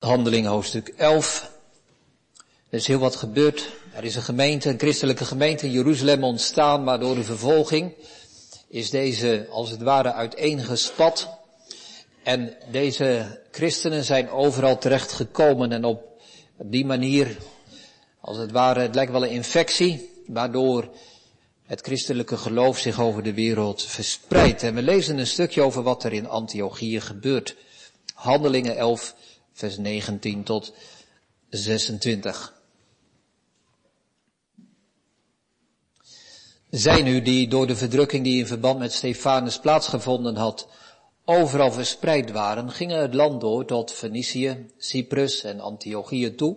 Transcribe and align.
Handelingen 0.00 0.50
hoofdstuk 0.50 0.88
11. 0.96 1.50
Er 2.68 2.78
is 2.78 2.86
heel 2.86 2.98
wat 2.98 3.16
gebeurd. 3.16 3.70
Er 3.94 4.04
is 4.04 4.14
een 4.14 4.22
gemeente, 4.22 4.68
een 4.68 4.78
christelijke 4.78 5.24
gemeente 5.24 5.66
in 5.66 5.72
Jeruzalem 5.72 6.24
ontstaan, 6.24 6.84
maar 6.84 7.00
door 7.00 7.14
de 7.14 7.22
vervolging 7.22 7.94
is 8.68 8.90
deze 8.90 9.46
als 9.50 9.70
het 9.70 9.82
ware 9.82 10.12
uiteengespat. 10.12 11.28
En 12.22 12.56
deze 12.70 13.40
christenen 13.50 14.04
zijn 14.04 14.30
overal 14.30 14.78
terecht 14.78 15.12
gekomen 15.12 15.72
en 15.72 15.84
op 15.84 16.02
die 16.56 16.86
manier, 16.86 17.36
als 18.20 18.36
het 18.36 18.50
ware, 18.50 18.80
het 18.80 18.94
lijkt 18.94 19.12
wel 19.12 19.24
een 19.24 19.30
infectie, 19.30 20.10
waardoor 20.26 20.88
het 21.66 21.80
christelijke 21.80 22.36
geloof 22.36 22.78
zich 22.78 23.00
over 23.00 23.22
de 23.22 23.34
wereld 23.34 23.82
verspreidt. 23.82 24.62
En 24.62 24.74
we 24.74 24.82
lezen 24.82 25.18
een 25.18 25.26
stukje 25.26 25.62
over 25.62 25.82
wat 25.82 26.04
er 26.04 26.12
in 26.12 26.28
Antiochië 26.28 27.00
gebeurt. 27.00 27.56
Handelingen 28.14 28.76
11, 28.76 29.14
vers 29.60 29.78
19 29.78 30.42
tot 30.42 30.72
26. 31.48 32.62
Zij 36.70 37.02
nu 37.02 37.22
die 37.22 37.48
door 37.48 37.66
de 37.66 37.76
verdrukking 37.76 38.24
die 38.24 38.38
in 38.38 38.46
verband 38.46 38.78
met 38.78 38.92
Stefanus 38.92 39.58
plaatsgevonden 39.58 40.36
had, 40.36 40.68
overal 41.24 41.72
verspreid 41.72 42.30
waren, 42.30 42.70
gingen 42.70 43.00
het 43.00 43.14
land 43.14 43.40
door 43.40 43.64
tot 43.64 43.92
Fenicië, 43.92 44.66
Cyprus 44.76 45.42
en 45.42 45.60
Antiochië 45.60 46.34
toe, 46.34 46.56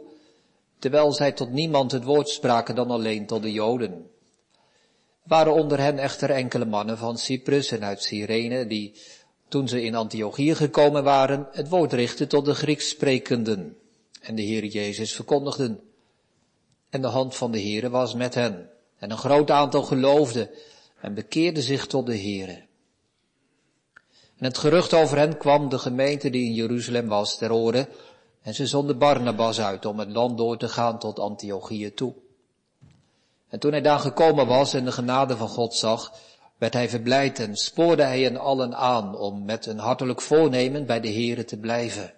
terwijl 0.80 1.12
zij 1.12 1.32
tot 1.32 1.52
niemand 1.52 1.92
het 1.92 2.04
woord 2.04 2.30
spraken 2.30 2.76
dan 2.76 2.92
alleen 2.92 3.26
tot 3.26 3.42
de 3.42 3.52
Joden. 3.52 4.10
Waren 5.24 5.54
onder 5.54 5.80
hen 5.80 5.98
echter 5.98 6.30
enkele 6.30 6.66
mannen 6.66 6.98
van 6.98 7.18
Cyprus 7.18 7.72
en 7.72 7.84
uit 7.84 8.04
Cyrene, 8.04 8.68
die 8.68 8.96
toen 9.54 9.68
ze 9.68 9.84
in 9.84 9.96
Antiochië 9.96 10.56
gekomen 10.56 11.04
waren, 11.04 11.48
het 11.52 11.70
woord 11.70 11.94
richtten 11.94 12.28
tot 12.28 12.46
de 12.46 12.54
Grieks 12.54 12.90
sprekenden 12.90 13.78
en 14.22 14.36
de 14.36 14.42
Heer 14.42 14.66
Jezus 14.66 15.14
verkondigden. 15.14 15.82
En 16.90 17.02
de 17.02 17.08
hand 17.08 17.36
van 17.36 17.52
de 17.52 17.62
Heere 17.62 17.90
was 17.90 18.14
met 18.14 18.34
hen. 18.34 18.70
En 18.98 19.12
een 19.12 19.18
groot 19.18 19.52
aantal 19.52 19.84
geloofde 19.84 20.52
en 21.02 21.14
bekeerde 21.14 21.62
zich 21.62 21.88
tot 21.88 22.06
de 22.06 22.18
Heere. 22.18 22.66
En 24.38 24.46
het 24.46 24.58
gerucht 24.58 24.94
over 24.94 25.18
hen 25.18 25.38
kwam 25.38 25.70
de 25.70 25.78
gemeente 25.78 26.30
die 26.30 26.46
in 26.46 26.54
Jeruzalem 26.54 27.08
was 27.08 27.38
ter 27.38 27.52
oren. 27.52 27.88
En 28.42 28.54
ze 28.54 28.68
zonden 28.68 28.98
Barnabas 28.98 29.62
uit 29.62 29.86
om 29.86 30.00
het 30.00 30.10
land 30.10 30.38
door 30.38 30.58
te 30.58 30.70
gaan 30.70 31.00
tot 31.00 31.20
Antiochië 31.20 31.94
toe. 31.94 32.14
En 33.48 33.60
toen 33.60 33.72
hij 33.72 33.82
daar 33.82 34.00
gekomen 34.00 34.48
was 34.48 34.74
en 34.74 34.86
de 34.86 34.92
genade 34.92 35.38
van 35.38 35.50
God 35.50 35.76
zag, 35.76 36.14
werd 36.64 36.76
hij 36.76 36.90
verblijd 36.90 37.40
en 37.40 37.56
spoorde 37.56 38.04
hij 38.04 38.22
hen 38.22 38.38
allen 38.38 38.76
aan 38.76 39.18
om 39.18 39.46
met 39.46 39.66
een 39.66 39.78
hartelijk 39.78 40.22
voornemen 40.22 40.86
bij 40.86 41.00
de 41.00 41.08
Heere 41.08 41.46
te 41.46 41.58
blijven. 41.58 42.14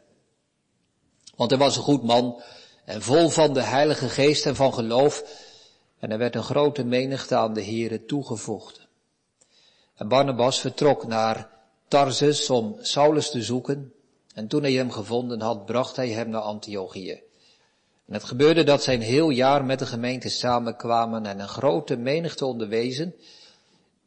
Want 1.36 1.50
hij 1.50 1.60
was 1.60 1.78
een 1.78 1.84
goed 1.84 2.04
man 2.04 2.42
en 2.86 3.02
vol 3.02 3.30
van 3.30 3.54
de 3.54 3.62
Heilige 3.62 4.10
Geest 4.10 4.46
en 4.46 4.56
van 4.56 4.74
geloof 4.74 5.24
en 6.00 6.12
er 6.12 6.18
werd 6.18 6.36
een 6.36 6.44
grote 6.44 6.84
menigte 6.84 7.36
aan 7.36 7.54
de 7.54 7.64
Heere 7.64 8.06
toegevoegd. 8.06 8.88
En 9.96 10.08
Barnabas 10.08 10.59
vertrok 10.59 11.08
naar 11.08 11.50
Tarsus 11.88 12.50
om 12.50 12.78
Saulus 12.82 13.32
te 13.32 13.42
zoeken 13.42 13.94
en 14.34 14.48
toen 14.48 14.62
hij 14.62 14.74
hem 14.74 14.92
gevonden 14.92 15.42
had, 15.42 15.66
bracht 15.66 15.96
hij 15.96 16.09
hem 16.09 16.30
naar 16.30 16.42
Antiochië. 16.42 17.12
En 18.08 18.14
het 18.14 18.24
gebeurde 18.24 18.64
dat 18.64 18.84
zij 18.84 18.94
een 18.94 19.02
heel 19.02 19.30
jaar 19.30 19.66
met 19.66 19.80
de 19.80 19.86
gemeente 19.86 20.30
samenkwamen 20.30 21.26
en 21.26 21.40
een 21.40 21.48
grote 21.48 21.96
menigte 21.98 22.46
onderwezen 22.46 23.16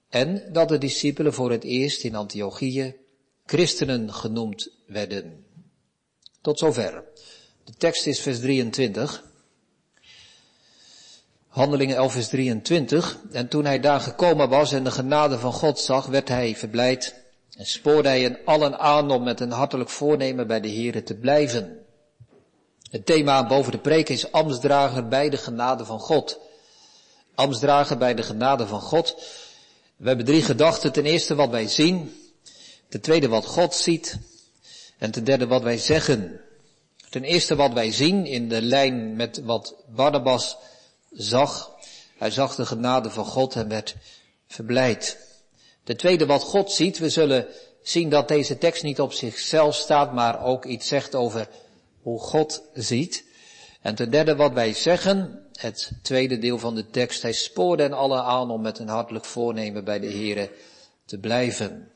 en 0.08 0.52
dat 0.52 0.68
de 0.68 0.78
discipelen 0.78 1.34
voor 1.34 1.50
het 1.50 1.64
eerst 1.64 2.04
in 2.04 2.14
Antiochië 2.14 2.96
christenen 3.46 4.12
genoemd 4.12 4.70
werden. 4.86 5.44
Tot 6.40 6.58
zover. 6.58 7.04
De 7.64 7.72
tekst 7.72 8.06
is 8.06 8.20
vers 8.20 8.40
23. 8.40 9.24
Handelingen 11.48 11.96
11 11.96 12.12
vers 12.12 12.28
23. 12.28 13.18
En 13.32 13.48
toen 13.48 13.64
hij 13.64 13.80
daar 13.80 14.00
gekomen 14.00 14.48
was 14.48 14.72
en 14.72 14.84
de 14.84 14.90
genade 14.90 15.38
van 15.38 15.52
God 15.52 15.78
zag, 15.78 16.06
werd 16.06 16.28
hij 16.28 16.56
verblijd 16.56 17.14
en 17.56 17.66
spoorde 17.66 18.08
hij 18.08 18.22
hen 18.22 18.38
allen 18.44 18.78
aan 18.78 19.10
om 19.10 19.22
met 19.22 19.40
een 19.40 19.50
hartelijk 19.50 19.90
voornemen 19.90 20.46
bij 20.46 20.60
de 20.60 20.70
Here 20.70 21.02
te 21.02 21.14
blijven. 21.14 21.78
Het 22.90 23.06
thema 23.06 23.46
boven 23.46 23.72
de 23.72 23.78
preek 23.78 24.08
is 24.08 24.32
Amsdrager 24.32 25.08
bij 25.08 25.28
de 25.28 25.36
genade 25.36 25.84
van 25.84 26.00
God. 26.00 26.40
Amsdrager 27.34 27.98
bij 27.98 28.14
de 28.14 28.22
genade 28.22 28.66
van 28.66 28.80
God. 28.80 29.16
We 29.98 30.08
hebben 30.08 30.26
drie 30.26 30.42
gedachten. 30.42 30.92
Ten 30.92 31.04
eerste 31.04 31.34
wat 31.34 31.50
wij 31.50 31.68
zien. 31.68 32.14
Ten 32.88 33.00
tweede 33.00 33.28
wat 33.28 33.46
God 33.46 33.74
ziet. 33.74 34.18
En 34.98 35.10
ten 35.10 35.24
derde 35.24 35.46
wat 35.46 35.62
wij 35.62 35.78
zeggen. 35.78 36.40
Ten 37.10 37.24
eerste 37.24 37.56
wat 37.56 37.72
wij 37.72 37.92
zien 37.92 38.26
in 38.26 38.48
de 38.48 38.62
lijn 38.62 39.16
met 39.16 39.40
wat 39.44 39.74
Barnabas 39.94 40.56
zag. 41.10 41.76
Hij 42.18 42.30
zag 42.30 42.54
de 42.54 42.66
genade 42.66 43.10
van 43.10 43.24
God 43.24 43.54
en 43.56 43.68
werd 43.68 43.96
verblijd. 44.46 45.18
Ten 45.84 45.96
tweede 45.96 46.26
wat 46.26 46.42
God 46.42 46.72
ziet. 46.72 46.98
We 46.98 47.10
zullen 47.10 47.46
zien 47.82 48.08
dat 48.08 48.28
deze 48.28 48.58
tekst 48.58 48.82
niet 48.82 49.00
op 49.00 49.12
zichzelf 49.12 49.74
staat, 49.74 50.12
maar 50.12 50.44
ook 50.44 50.64
iets 50.64 50.88
zegt 50.88 51.14
over 51.14 51.48
hoe 52.02 52.20
God 52.20 52.62
ziet. 52.74 53.24
En 53.82 53.94
ten 53.94 54.10
derde 54.10 54.36
wat 54.36 54.52
wij 54.52 54.72
zeggen, 54.72 55.47
het 55.58 55.90
tweede 56.02 56.38
deel 56.38 56.58
van 56.58 56.74
de 56.74 56.90
tekst, 56.90 57.22
hij 57.22 57.32
spoorde 57.32 57.82
hen 57.82 57.92
alle 57.92 58.22
aan 58.22 58.50
om 58.50 58.60
met 58.60 58.78
een 58.78 58.88
hartelijk 58.88 59.24
voornemen 59.24 59.84
bij 59.84 59.98
de 59.98 60.10
Here 60.10 60.50
te 61.04 61.18
blijven. 61.18 61.90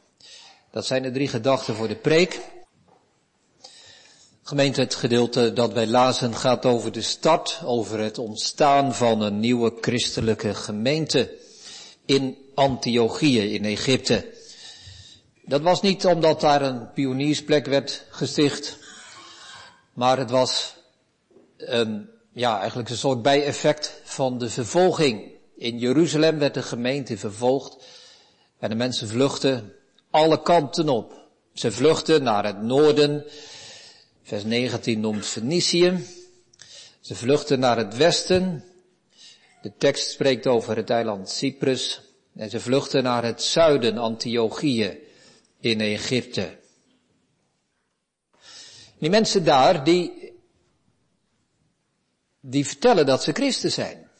Dat 0.70 0.86
zijn 0.86 1.02
de 1.02 1.10
drie 1.10 1.28
gedachten 1.28 1.74
voor 1.74 1.88
de 1.88 1.96
preek. 1.96 2.40
Gemeente, 4.42 4.80
het 4.80 4.94
gedeelte 4.94 5.52
dat 5.52 5.72
wij 5.72 5.86
lazen 5.86 6.34
gaat 6.34 6.66
over 6.66 6.92
de 6.92 7.02
start, 7.02 7.60
over 7.64 7.98
het 7.98 8.18
ontstaan 8.18 8.94
van 8.94 9.20
een 9.20 9.40
nieuwe 9.40 9.72
christelijke 9.80 10.54
gemeente 10.54 11.38
in 12.04 12.36
Antiochië 12.54 13.54
in 13.54 13.64
Egypte. 13.64 14.30
Dat 15.44 15.60
was 15.60 15.80
niet 15.80 16.06
omdat 16.06 16.40
daar 16.40 16.62
een 16.62 16.92
pioniersplek 16.92 17.66
werd 17.66 18.04
gesticht, 18.10 18.78
maar 19.92 20.18
het 20.18 20.30
was 20.30 20.74
een, 21.56 22.08
ja, 22.32 22.58
eigenlijk 22.58 22.88
een 22.88 22.96
soort 22.96 23.22
bijeffect 23.22 24.00
van 24.04 24.38
de 24.38 24.50
vervolging. 24.50 25.30
In 25.56 25.78
Jeruzalem 25.78 26.38
werd 26.38 26.54
de 26.54 26.62
gemeente 26.62 27.18
vervolgd 27.18 27.76
en 28.58 28.68
de 28.68 28.74
mensen 28.74 29.08
vluchtten 29.08 29.72
alle 30.10 30.42
kanten 30.42 30.88
op. 30.88 31.20
Ze 31.52 31.72
vluchtten 31.72 32.22
naar 32.22 32.44
het 32.44 32.62
noorden. 32.62 33.24
Vers 34.22 34.44
19 34.44 35.00
noemt 35.00 35.26
Fenicië. 35.26 36.06
Ze 37.00 37.14
vluchtten 37.14 37.58
naar 37.58 37.76
het 37.76 37.96
westen. 37.96 38.64
De 39.62 39.72
tekst 39.78 40.10
spreekt 40.10 40.46
over 40.46 40.76
het 40.76 40.90
eiland 40.90 41.30
Cyprus. 41.30 42.00
En 42.36 42.50
ze 42.50 42.60
vluchtten 42.60 43.02
naar 43.02 43.24
het 43.24 43.42
zuiden, 43.42 43.98
Antiochië, 43.98 44.98
in 45.60 45.80
Egypte. 45.80 46.58
Die 48.98 49.10
mensen 49.10 49.44
daar, 49.44 49.84
die, 49.84 50.21
die 52.44 52.66
vertellen 52.66 53.06
dat 53.06 53.22
ze 53.22 53.32
christen 53.32 53.72
zijn. 53.72 54.10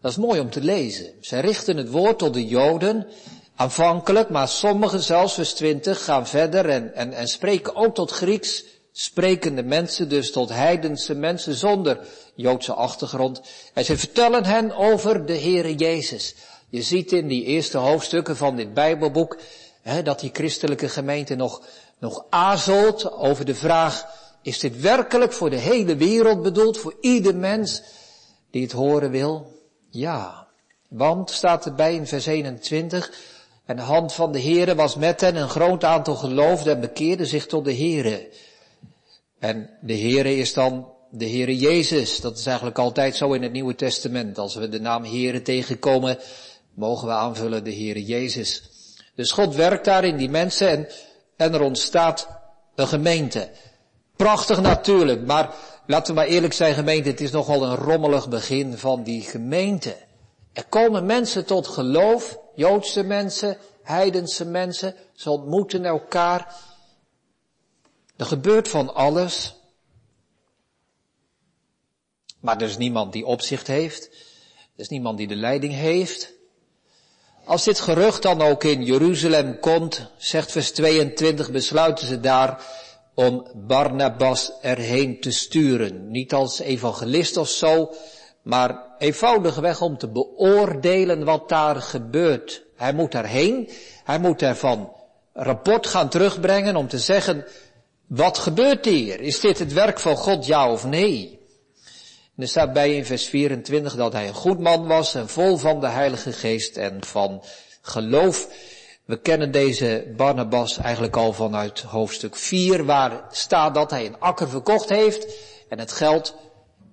Dat 0.00 0.10
is 0.10 0.16
mooi 0.16 0.40
om 0.40 0.50
te 0.50 0.60
lezen. 0.60 1.12
Zij 1.20 1.40
richten 1.40 1.76
het 1.76 1.90
woord 1.90 2.18
tot 2.18 2.34
de 2.34 2.46
Joden, 2.46 3.06
aanvankelijk, 3.54 4.28
maar 4.28 4.48
sommigen, 4.48 5.02
zelfs 5.02 5.34
vers 5.34 5.54
20, 5.54 6.04
gaan 6.04 6.26
verder 6.26 6.68
en, 6.68 6.94
en, 6.94 7.12
en 7.12 7.28
spreken 7.28 7.74
ook 7.74 7.94
tot 7.94 8.10
Grieks 8.10 8.64
sprekende 8.92 9.62
mensen, 9.62 10.08
dus 10.08 10.32
tot 10.32 10.48
heidense 10.48 11.14
mensen 11.14 11.54
zonder 11.54 11.98
Joodse 12.34 12.72
achtergrond. 12.72 13.40
En 13.74 13.84
ze 13.84 13.98
vertellen 13.98 14.44
hen 14.44 14.76
over 14.76 15.26
de 15.26 15.38
Heere 15.38 15.74
Jezus. 15.74 16.34
Je 16.68 16.82
ziet 16.82 17.12
in 17.12 17.28
die 17.28 17.44
eerste 17.44 17.78
hoofdstukken 17.78 18.36
van 18.36 18.56
dit 18.56 18.74
Bijbelboek 18.74 19.38
hè, 19.82 20.02
dat 20.02 20.20
die 20.20 20.30
christelijke 20.32 20.88
gemeente 20.88 21.34
nog 21.34 21.62
nog 21.98 22.24
aarzelt 22.30 23.12
over 23.12 23.44
de 23.44 23.54
vraag, 23.54 24.06
is 24.46 24.58
dit 24.58 24.80
werkelijk 24.80 25.32
voor 25.32 25.50
de 25.50 25.56
hele 25.56 25.96
wereld 25.96 26.42
bedoeld, 26.42 26.78
voor 26.78 26.94
ieder 27.00 27.36
mens 27.36 27.82
die 28.50 28.62
het 28.62 28.72
horen 28.72 29.10
wil? 29.10 29.52
Ja, 29.90 30.46
want 30.88 31.30
staat 31.30 31.66
erbij 31.66 31.94
in 31.94 32.06
vers 32.06 32.26
21, 32.26 33.12
en 33.64 33.76
de 33.76 33.82
hand 33.82 34.12
van 34.12 34.32
de 34.32 34.40
Heere 34.40 34.74
was 34.74 34.96
met 34.96 35.20
hen, 35.20 35.36
een 35.36 35.48
groot 35.48 35.84
aantal 35.84 36.14
geloofden 36.14 36.74
en 36.74 36.80
bekeerden 36.80 37.26
zich 37.26 37.46
tot 37.46 37.64
de 37.64 37.74
Heere. 37.74 38.28
En 39.38 39.70
de 39.80 39.98
Heere 39.98 40.36
is 40.36 40.52
dan 40.52 40.92
de 41.10 41.28
Heere 41.28 41.56
Jezus. 41.56 42.20
Dat 42.20 42.38
is 42.38 42.46
eigenlijk 42.46 42.78
altijd 42.78 43.16
zo 43.16 43.32
in 43.32 43.42
het 43.42 43.52
Nieuwe 43.52 43.74
Testament. 43.74 44.38
Als 44.38 44.54
we 44.54 44.68
de 44.68 44.80
naam 44.80 45.04
Heere 45.04 45.42
tegenkomen, 45.42 46.18
mogen 46.74 47.08
we 47.08 47.14
aanvullen 47.14 47.64
de 47.64 47.74
Heere 47.74 48.04
Jezus. 48.04 48.62
Dus 49.14 49.30
God 49.30 49.54
werkt 49.54 49.84
daar 49.84 50.04
in 50.04 50.16
die 50.16 50.30
mensen 50.30 50.68
en 50.68 50.88
en 51.36 51.54
er 51.54 51.60
ontstaat 51.60 52.28
een 52.74 52.88
gemeente. 52.88 53.50
Prachtig 54.16 54.60
natuurlijk, 54.60 55.26
maar 55.26 55.54
laten 55.86 56.14
we 56.14 56.20
maar 56.20 56.28
eerlijk 56.28 56.52
zijn 56.52 56.74
gemeente, 56.74 57.08
het 57.08 57.20
is 57.20 57.30
nogal 57.30 57.62
een 57.62 57.76
rommelig 57.76 58.28
begin 58.28 58.78
van 58.78 59.02
die 59.02 59.22
gemeente. 59.22 59.96
Er 60.52 60.64
komen 60.64 61.06
mensen 61.06 61.44
tot 61.46 61.66
geloof, 61.66 62.38
Joodse 62.54 63.02
mensen, 63.02 63.58
heidense 63.82 64.44
mensen, 64.44 64.94
ze 65.12 65.30
ontmoeten 65.30 65.84
elkaar. 65.84 66.54
Er 68.16 68.26
gebeurt 68.26 68.68
van 68.68 68.94
alles. 68.94 69.54
Maar 72.40 72.56
er 72.56 72.68
is 72.68 72.76
niemand 72.76 73.12
die 73.12 73.26
opzicht 73.26 73.66
heeft. 73.66 74.04
Er 74.54 74.82
is 74.82 74.88
niemand 74.88 75.18
die 75.18 75.26
de 75.26 75.36
leiding 75.36 75.72
heeft. 75.72 76.32
Als 77.44 77.64
dit 77.64 77.80
gerucht 77.80 78.22
dan 78.22 78.42
ook 78.42 78.64
in 78.64 78.84
Jeruzalem 78.84 79.60
komt, 79.60 80.10
zegt 80.16 80.52
vers 80.52 80.70
22, 80.70 81.50
besluiten 81.50 82.06
ze 82.06 82.20
daar 82.20 82.64
om 83.16 83.46
Barnabas 83.54 84.52
erheen 84.62 85.20
te 85.20 85.30
sturen. 85.30 86.10
Niet 86.10 86.32
als 86.32 86.60
evangelist 86.60 87.36
of 87.36 87.48
zo, 87.48 87.94
maar 88.42 88.94
eenvoudigweg 88.98 89.80
om 89.80 89.98
te 89.98 90.08
beoordelen 90.08 91.24
wat 91.24 91.48
daar 91.48 91.76
gebeurt. 91.76 92.64
Hij 92.76 92.92
moet 92.92 93.12
daarheen, 93.12 93.70
hij 94.04 94.18
moet 94.18 94.42
ervan 94.42 94.92
rapport 95.32 95.86
gaan 95.86 96.08
terugbrengen 96.08 96.76
om 96.76 96.88
te 96.88 96.98
zeggen, 96.98 97.44
wat 98.06 98.38
gebeurt 98.38 98.84
hier? 98.84 99.20
Is 99.20 99.40
dit 99.40 99.58
het 99.58 99.72
werk 99.72 100.00
van 100.00 100.16
God, 100.16 100.46
ja 100.46 100.72
of 100.72 100.84
nee? 100.84 101.40
En 102.36 102.42
er 102.42 102.48
staat 102.48 102.72
bij 102.72 102.96
in 102.96 103.04
vers 103.04 103.24
24 103.24 103.94
dat 103.94 104.12
hij 104.12 104.28
een 104.28 104.34
goed 104.34 104.60
man 104.60 104.86
was 104.86 105.14
en 105.14 105.28
vol 105.28 105.56
van 105.56 105.80
de 105.80 105.88
Heilige 105.88 106.32
Geest 106.32 106.76
en 106.76 107.04
van 107.04 107.42
geloof. 107.80 108.48
We 109.06 109.16
kennen 109.16 109.50
deze 109.50 110.12
Barnabas 110.16 110.78
eigenlijk 110.78 111.16
al 111.16 111.32
vanuit 111.32 111.80
hoofdstuk 111.80 112.36
4, 112.36 112.84
waar 112.84 113.24
staat 113.30 113.74
dat 113.74 113.90
hij 113.90 114.06
een 114.06 114.20
akker 114.20 114.48
verkocht 114.48 114.88
heeft 114.88 115.34
en 115.68 115.78
het 115.78 115.92
geld 115.92 116.34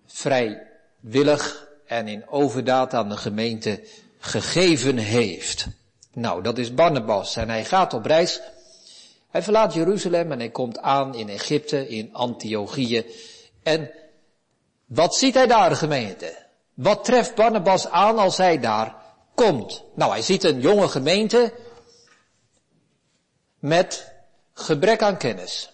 vrijwillig 0.05 1.67
en 1.85 2.07
in 2.07 2.29
overdaad 2.29 2.93
aan 2.93 3.09
de 3.09 3.17
gemeente 3.17 3.83
gegeven 4.17 4.97
heeft. 4.97 5.67
Nou, 6.13 6.43
dat 6.43 6.57
is 6.57 6.73
Barnabas 6.73 7.35
en 7.35 7.49
hij 7.49 7.65
gaat 7.65 7.93
op 7.93 8.05
reis. 8.05 8.41
Hij 9.29 9.43
verlaat 9.43 9.73
Jeruzalem 9.73 10.31
en 10.31 10.39
hij 10.39 10.49
komt 10.49 10.79
aan 10.79 11.15
in 11.15 11.29
Egypte, 11.29 11.87
in 11.87 12.09
Antiochië. 12.13 13.05
En 13.63 13.91
wat 14.85 15.15
ziet 15.15 15.33
hij 15.33 15.47
daar, 15.47 15.75
gemeente? 15.75 16.33
Wat 16.73 17.03
treft 17.03 17.35
Barnabas 17.35 17.87
aan 17.87 18.17
als 18.17 18.37
hij 18.37 18.59
daar 18.59 18.95
komt? 19.35 19.83
Nou, 19.95 20.11
hij 20.11 20.21
ziet 20.21 20.43
een 20.43 20.61
jonge 20.61 20.87
gemeente 20.87 21.53
met 23.63 24.11
gebrek 24.53 25.01
aan 25.01 25.17
kennis. 25.17 25.71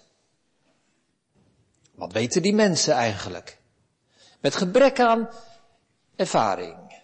Wat 1.91 2.11
weten 2.11 2.41
die 2.41 2.53
mensen 2.53 2.93
eigenlijk? 2.93 3.57
Met 4.39 4.55
gebrek 4.55 4.99
aan 4.99 5.29
ervaring. 6.15 7.01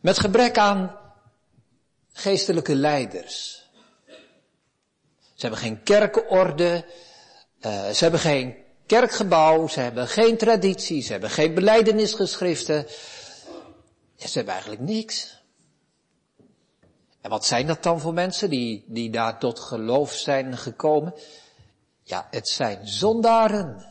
Met 0.00 0.18
gebrek 0.18 0.58
aan 0.58 0.98
geestelijke 2.12 2.74
leiders. 2.74 3.66
Ze 5.20 5.46
hebben 5.46 5.58
geen 5.58 5.82
kerkenorde, 5.82 6.84
uh, 7.60 7.88
ze 7.88 8.02
hebben 8.02 8.20
geen 8.20 8.56
kerkgebouw, 8.86 9.66
ze 9.68 9.80
hebben 9.80 10.08
geen 10.08 10.36
traditie, 10.36 11.02
ze 11.02 11.12
hebben 11.12 11.30
geen 11.30 11.54
beleidenisgeschriften. 11.54 12.86
Ze 14.16 14.30
hebben 14.32 14.52
eigenlijk 14.52 14.82
niks. 14.82 15.37
En 17.20 17.30
wat 17.30 17.44
zijn 17.44 17.66
dat 17.66 17.82
dan 17.82 18.00
voor 18.00 18.14
mensen 18.14 18.50
die, 18.50 18.84
die 18.86 19.10
daar 19.10 19.38
tot 19.38 19.58
geloof 19.58 20.12
zijn 20.12 20.56
gekomen? 20.56 21.14
Ja, 22.02 22.28
het 22.30 22.48
zijn 22.48 22.88
zondaren. 22.88 23.86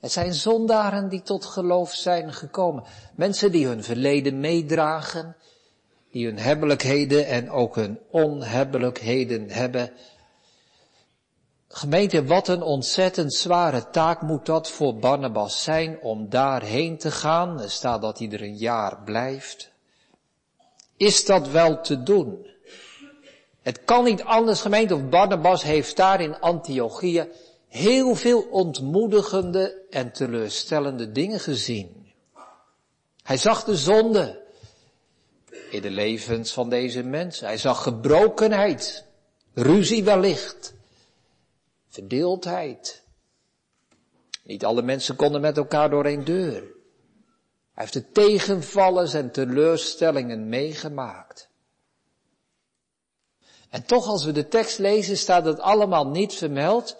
Het 0.00 0.12
zijn 0.12 0.34
zondaren 0.34 1.08
die 1.08 1.22
tot 1.22 1.44
geloof 1.44 1.92
zijn 1.92 2.32
gekomen. 2.32 2.84
Mensen 3.14 3.52
die 3.52 3.66
hun 3.66 3.84
verleden 3.84 4.40
meedragen, 4.40 5.36
die 6.10 6.26
hun 6.26 6.38
hebbelijkheden 6.38 7.26
en 7.26 7.50
ook 7.50 7.74
hun 7.74 7.98
onhebbelijkheden 8.10 9.50
hebben. 9.50 9.92
Gemeente, 11.68 12.24
wat 12.24 12.48
een 12.48 12.62
ontzettend 12.62 13.34
zware 13.34 13.90
taak 13.90 14.22
moet 14.22 14.46
dat 14.46 14.70
voor 14.70 14.96
Barnabas 14.96 15.62
zijn 15.62 16.00
om 16.00 16.28
daarheen 16.28 16.98
te 16.98 17.10
gaan. 17.10 17.60
Er 17.60 17.70
staat 17.70 18.02
dat 18.02 18.18
hij 18.18 18.30
er 18.30 18.42
een 18.42 18.56
jaar 18.56 19.02
blijft. 19.02 19.71
Is 21.02 21.24
dat 21.24 21.48
wel 21.48 21.80
te 21.80 22.02
doen? 22.02 22.46
Het 23.62 23.84
kan 23.84 24.04
niet 24.04 24.22
anders, 24.22 24.60
gemeente, 24.60 24.94
of 24.94 25.08
Barnabas 25.08 25.62
heeft 25.62 25.96
daar 25.96 26.20
in 26.20 26.40
Antiochië 26.40 27.28
heel 27.68 28.14
veel 28.14 28.42
ontmoedigende 28.50 29.86
en 29.90 30.12
teleurstellende 30.12 31.12
dingen 31.12 31.40
gezien. 31.40 32.12
Hij 33.22 33.36
zag 33.36 33.64
de 33.64 33.76
zonde 33.76 34.42
in 35.70 35.82
de 35.82 35.90
levens 35.90 36.52
van 36.52 36.68
deze 36.68 37.02
mensen. 37.02 37.46
Hij 37.46 37.58
zag 37.58 37.82
gebrokenheid, 37.82 39.04
ruzie 39.54 40.04
wellicht, 40.04 40.74
verdeeldheid. 41.88 43.02
Niet 44.44 44.64
alle 44.64 44.82
mensen 44.82 45.16
konden 45.16 45.40
met 45.40 45.56
elkaar 45.56 45.90
door 45.90 46.04
één 46.04 46.24
deur. 46.24 46.80
Hij 47.74 47.84
heeft 47.84 47.92
de 47.92 48.12
tegenvallers 48.12 49.14
en 49.14 49.30
teleurstellingen 49.30 50.48
meegemaakt. 50.48 51.48
En 53.70 53.84
toch 53.84 54.06
als 54.06 54.24
we 54.24 54.32
de 54.32 54.48
tekst 54.48 54.78
lezen 54.78 55.16
staat 55.16 55.44
het 55.44 55.60
allemaal 55.60 56.06
niet 56.06 56.34
vermeld. 56.34 56.96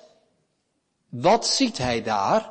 Wat 1.09 1.47
ziet 1.47 1.79
hij 1.79 2.03
daar? 2.03 2.51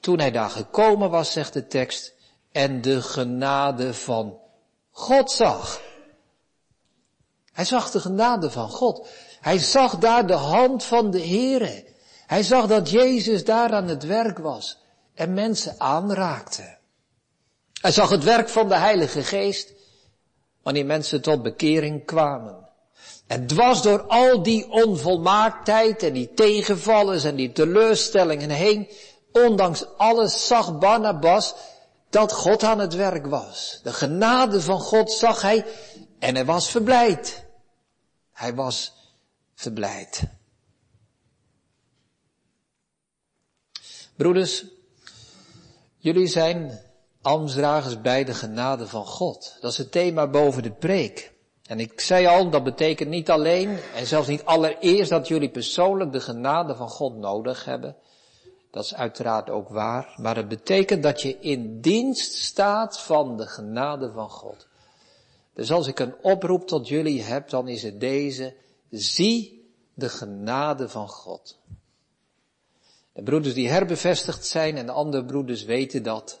Toen 0.00 0.18
hij 0.18 0.30
daar 0.30 0.50
gekomen 0.50 1.10
was, 1.10 1.32
zegt 1.32 1.52
de 1.52 1.66
tekst, 1.66 2.14
en 2.52 2.80
de 2.80 3.02
genade 3.02 3.94
van 3.94 4.38
God 4.90 5.30
zag. 5.30 5.80
Hij 7.52 7.64
zag 7.64 7.90
de 7.90 8.00
genade 8.00 8.50
van 8.50 8.68
God. 8.68 9.08
Hij 9.40 9.58
zag 9.58 9.98
daar 9.98 10.26
de 10.26 10.32
hand 10.32 10.84
van 10.84 11.10
de 11.10 11.26
Heere. 11.26 11.84
Hij 12.26 12.42
zag 12.42 12.66
dat 12.66 12.90
Jezus 12.90 13.44
daar 13.44 13.72
aan 13.72 13.88
het 13.88 14.02
werk 14.04 14.38
was 14.38 14.78
en 15.14 15.34
mensen 15.34 15.74
aanraakte. 15.78 16.78
Hij 17.80 17.92
zag 17.92 18.10
het 18.10 18.24
werk 18.24 18.48
van 18.48 18.68
de 18.68 18.74
Heilige 18.74 19.22
Geest 19.22 19.72
wanneer 20.62 20.86
mensen 20.86 21.22
tot 21.22 21.42
bekering 21.42 22.04
kwamen. 22.04 22.68
En 23.26 23.46
dwars 23.46 23.82
door 23.82 24.02
al 24.02 24.42
die 24.42 24.70
onvolmaaktheid 24.70 26.02
en 26.02 26.12
die 26.12 26.34
tegenvallers 26.34 27.24
en 27.24 27.36
die 27.36 27.52
teleurstellingen 27.52 28.50
heen, 28.50 28.88
ondanks 29.32 29.96
alles 29.96 30.46
zag 30.46 30.78
Barnabas 30.78 31.54
dat 32.10 32.32
God 32.32 32.62
aan 32.62 32.78
het 32.78 32.94
werk 32.94 33.26
was. 33.26 33.80
De 33.82 33.92
genade 33.92 34.60
van 34.60 34.80
God 34.80 35.12
zag 35.12 35.42
hij 35.42 35.66
en 36.18 36.34
hij 36.34 36.44
was 36.44 36.70
verblijd. 36.70 37.44
Hij 38.32 38.54
was 38.54 38.92
verblijd. 39.54 40.22
Broeders, 44.16 44.64
jullie 45.96 46.26
zijn 46.26 46.89
ambtsdragers 47.22 48.00
bij 48.00 48.24
de 48.24 48.34
genade 48.34 48.86
van 48.86 49.06
God. 49.06 49.56
Dat 49.60 49.72
is 49.72 49.78
het 49.78 49.92
thema 49.92 50.26
boven 50.26 50.62
de 50.62 50.72
preek. 50.72 51.32
En 51.66 51.80
ik 51.80 52.00
zei 52.00 52.26
al, 52.26 52.50
dat 52.50 52.64
betekent 52.64 53.08
niet 53.08 53.30
alleen 53.30 53.78
en 53.94 54.06
zelfs 54.06 54.28
niet 54.28 54.44
allereerst 54.44 55.10
dat 55.10 55.28
jullie 55.28 55.50
persoonlijk 55.50 56.12
de 56.12 56.20
genade 56.20 56.74
van 56.76 56.88
God 56.88 57.16
nodig 57.16 57.64
hebben. 57.64 57.96
Dat 58.70 58.84
is 58.84 58.94
uiteraard 58.94 59.50
ook 59.50 59.68
waar. 59.68 60.14
Maar 60.16 60.36
het 60.36 60.48
betekent 60.48 61.02
dat 61.02 61.22
je 61.22 61.38
in 61.38 61.80
dienst 61.80 62.34
staat 62.34 63.00
van 63.00 63.36
de 63.36 63.46
genade 63.46 64.12
van 64.12 64.30
God. 64.30 64.66
Dus 65.54 65.72
als 65.72 65.86
ik 65.86 65.98
een 65.98 66.14
oproep 66.22 66.66
tot 66.66 66.88
jullie 66.88 67.22
heb, 67.22 67.48
dan 67.48 67.68
is 67.68 67.82
het 67.82 68.00
deze. 68.00 68.54
Zie 68.90 69.70
de 69.94 70.08
genade 70.08 70.88
van 70.88 71.08
God. 71.08 71.58
De 73.12 73.22
broeders 73.22 73.54
die 73.54 73.68
herbevestigd 73.68 74.46
zijn 74.46 74.76
en 74.76 74.86
de 74.86 74.92
andere 74.92 75.24
broeders 75.24 75.64
weten 75.64 76.02
dat. 76.02 76.40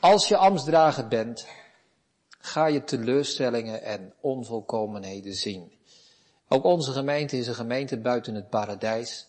Als 0.00 0.28
je 0.28 0.36
ambtsdrager 0.36 1.08
bent, 1.08 1.46
ga 2.28 2.66
je 2.66 2.84
teleurstellingen 2.84 3.82
en 3.82 4.12
onvolkomenheden 4.20 5.34
zien. 5.34 5.72
Ook 6.48 6.64
onze 6.64 6.92
gemeente 6.92 7.38
is 7.38 7.46
een 7.46 7.54
gemeente 7.54 7.98
buiten 7.98 8.34
het 8.34 8.48
paradijs. 8.48 9.28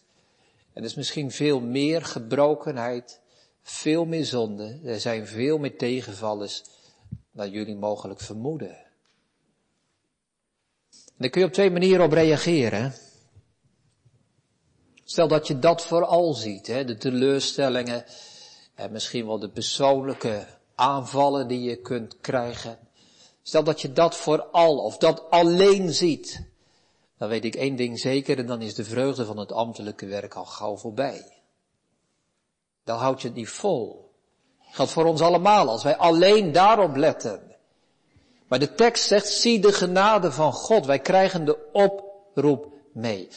En 0.73 0.81
er 0.81 0.89
is 0.89 0.95
misschien 0.95 1.31
veel 1.31 1.59
meer 1.59 2.05
gebrokenheid, 2.05 3.21
veel 3.61 4.05
meer 4.05 4.25
zonde. 4.25 4.79
Er 4.83 4.99
zijn 4.99 5.27
veel 5.27 5.57
meer 5.57 5.77
tegenvallers 5.77 6.63
dan 7.31 7.49
jullie 7.49 7.75
mogelijk 7.75 8.19
vermoeden. 8.19 8.77
En 10.91 11.15
daar 11.17 11.29
kun 11.29 11.41
je 11.41 11.47
op 11.47 11.53
twee 11.53 11.71
manieren 11.71 12.05
op 12.05 12.11
reageren. 12.11 12.93
Stel 15.03 15.27
dat 15.27 15.47
je 15.47 15.59
dat 15.59 15.85
vooral 15.85 16.33
ziet, 16.33 16.67
hè, 16.67 16.85
de 16.85 16.97
teleurstellingen 16.97 18.05
en 18.75 18.91
misschien 18.91 19.25
wel 19.25 19.39
de 19.39 19.49
persoonlijke 19.49 20.58
aanvallen 20.79 21.48
die 21.48 21.62
je 21.62 21.75
kunt 21.75 22.17
krijgen. 22.21 22.79
Stel 23.41 23.63
dat 23.63 23.81
je 23.81 23.93
dat 23.93 24.15
vooral 24.15 24.77
of 24.77 24.98
dat 24.98 25.29
alleen 25.29 25.93
ziet 25.93 26.48
dan 27.19 27.29
weet 27.29 27.45
ik 27.45 27.55
één 27.55 27.75
ding 27.75 28.00
zeker 28.00 28.38
en 28.38 28.45
dan 28.45 28.62
is 28.62 28.75
de 28.75 28.83
vreugde 28.83 29.25
van 29.25 29.38
het 29.38 29.51
ambtelijke 29.51 30.05
werk 30.05 30.33
al 30.33 30.45
gauw 30.45 30.77
voorbij. 30.77 31.25
Dan 32.83 32.98
houd 32.98 33.21
je 33.21 33.27
het 33.27 33.38
niet 33.38 33.50
vol. 33.50 34.12
Dat 34.57 34.75
geldt 34.75 34.91
voor 34.91 35.05
ons 35.05 35.21
allemaal 35.21 35.69
als 35.69 35.83
wij 35.83 35.98
alleen 35.98 36.51
daarop 36.51 36.95
letten. 36.95 37.41
Maar 38.48 38.59
de 38.59 38.74
tekst 38.74 39.07
zegt, 39.07 39.27
zie 39.27 39.59
de 39.59 39.74
genade 39.74 40.31
van 40.31 40.53
God. 40.53 40.86
Wij 40.86 41.00
krijgen 41.00 41.45
de 41.45 41.69
oproep 41.71 42.74
mee. 42.93 43.29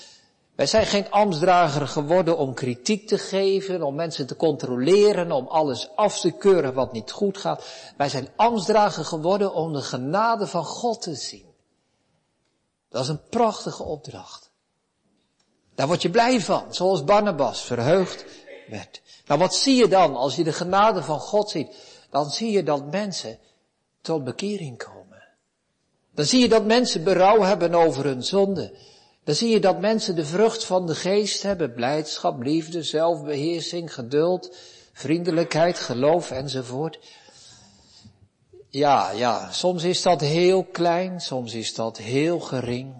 Wij 0.54 0.66
zijn 0.66 0.86
geen 0.86 1.10
ambtsdrager 1.10 1.88
geworden 1.88 2.38
om 2.38 2.54
kritiek 2.54 3.08
te 3.08 3.18
geven, 3.18 3.82
om 3.82 3.94
mensen 3.94 4.26
te 4.26 4.36
controleren, 4.36 5.32
om 5.32 5.46
alles 5.46 5.90
af 5.96 6.20
te 6.20 6.30
keuren 6.30 6.74
wat 6.74 6.92
niet 6.92 7.10
goed 7.10 7.38
gaat. 7.38 7.64
Wij 7.96 8.08
zijn 8.08 8.28
ambtsdrager 8.36 9.04
geworden 9.04 9.54
om 9.54 9.72
de 9.72 9.82
genade 9.82 10.46
van 10.46 10.64
God 10.64 11.02
te 11.02 11.14
zien. 11.14 11.46
Dat 12.88 13.02
is 13.02 13.08
een 13.08 13.28
prachtige 13.28 13.82
opdracht. 13.82 14.50
Daar 15.74 15.86
word 15.86 16.02
je 16.02 16.10
blij 16.10 16.40
van, 16.40 16.74
zoals 16.74 17.04
Barnabas 17.04 17.60
verheugd 17.60 18.24
werd. 18.68 19.02
Nou, 19.26 19.40
wat 19.40 19.54
zie 19.54 19.76
je 19.76 19.88
dan 19.88 20.16
als 20.16 20.36
je 20.36 20.44
de 20.44 20.52
genade 20.52 21.02
van 21.02 21.20
God 21.20 21.50
ziet? 21.50 21.76
Dan 22.10 22.30
zie 22.30 22.50
je 22.50 22.62
dat 22.62 22.90
mensen 22.90 23.38
tot 24.00 24.24
bekering 24.24 24.78
komen. 24.78 25.22
Dan 26.14 26.24
zie 26.24 26.40
je 26.40 26.48
dat 26.48 26.64
mensen 26.64 27.04
berouw 27.04 27.40
hebben 27.40 27.74
over 27.74 28.04
hun 28.04 28.22
zonde. 28.22 28.76
Dan 29.24 29.34
zie 29.34 29.50
je 29.50 29.60
dat 29.60 29.80
mensen 29.80 30.14
de 30.14 30.24
vrucht 30.24 30.64
van 30.64 30.86
de 30.86 30.94
geest 30.94 31.42
hebben. 31.42 31.72
Blijdschap, 31.72 32.42
liefde, 32.42 32.82
zelfbeheersing, 32.82 33.94
geduld, 33.94 34.56
vriendelijkheid, 34.92 35.78
geloof 35.78 36.30
enzovoort. 36.30 36.98
Ja, 38.68 39.10
ja, 39.10 39.50
soms 39.50 39.82
is 39.82 40.02
dat 40.02 40.20
heel 40.20 40.64
klein, 40.64 41.20
soms 41.20 41.54
is 41.54 41.74
dat 41.74 41.96
heel 41.96 42.40
gering. 42.40 42.94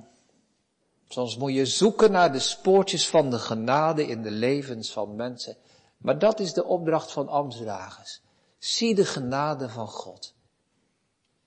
Soms 1.09 1.37
moet 1.37 1.55
je 1.55 1.67
zoeken 1.67 2.12
naar 2.12 2.33
de 2.33 2.38
spoortjes 2.38 3.09
van 3.09 3.31
de 3.31 3.38
genade 3.38 4.07
in 4.07 4.23
de 4.23 4.31
levens 4.31 4.93
van 4.93 5.17
mensen. 5.17 5.57
Maar 5.97 6.19
dat 6.19 6.41
is 6.41 6.52
de 6.52 6.64
opdracht 6.64 7.12
van 7.12 7.29
ambtsdragers. 7.29 8.21
Zie 8.59 8.95
de 8.95 9.05
genade 9.05 9.69
van 9.69 9.88
God. 9.88 10.35